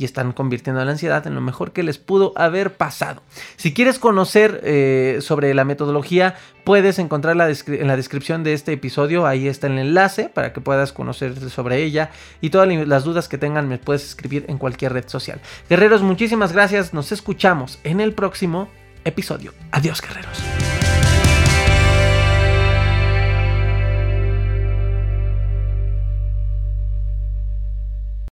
Y 0.00 0.06
están 0.06 0.32
convirtiendo 0.32 0.82
la 0.82 0.90
ansiedad 0.90 1.26
en 1.26 1.34
lo 1.34 1.42
mejor 1.42 1.72
que 1.72 1.82
les 1.82 1.98
pudo 1.98 2.32
haber 2.34 2.72
pasado. 2.72 3.22
Si 3.56 3.74
quieres 3.74 3.98
conocer 3.98 4.62
eh, 4.64 5.18
sobre 5.20 5.52
la 5.52 5.66
metodología, 5.66 6.36
puedes 6.64 6.98
encontrarla 6.98 7.50
en 7.50 7.86
la 7.86 7.96
descripción 7.96 8.42
de 8.42 8.54
este 8.54 8.72
episodio. 8.72 9.26
Ahí 9.26 9.46
está 9.46 9.66
el 9.66 9.78
enlace 9.78 10.30
para 10.30 10.54
que 10.54 10.62
puedas 10.62 10.94
conocer 10.94 11.38
sobre 11.50 11.82
ella. 11.82 12.12
Y 12.40 12.48
todas 12.48 12.66
las 12.66 13.04
dudas 13.04 13.28
que 13.28 13.36
tengan 13.36 13.68
me 13.68 13.76
puedes 13.76 14.06
escribir 14.06 14.46
en 14.48 14.56
cualquier 14.56 14.94
red 14.94 15.06
social. 15.06 15.38
Guerreros, 15.68 16.00
muchísimas 16.00 16.54
gracias. 16.54 16.94
Nos 16.94 17.12
escuchamos 17.12 17.78
en 17.84 18.00
el 18.00 18.14
próximo 18.14 18.70
episodio. 19.04 19.52
Adiós, 19.70 20.00
guerreros. 20.00 20.79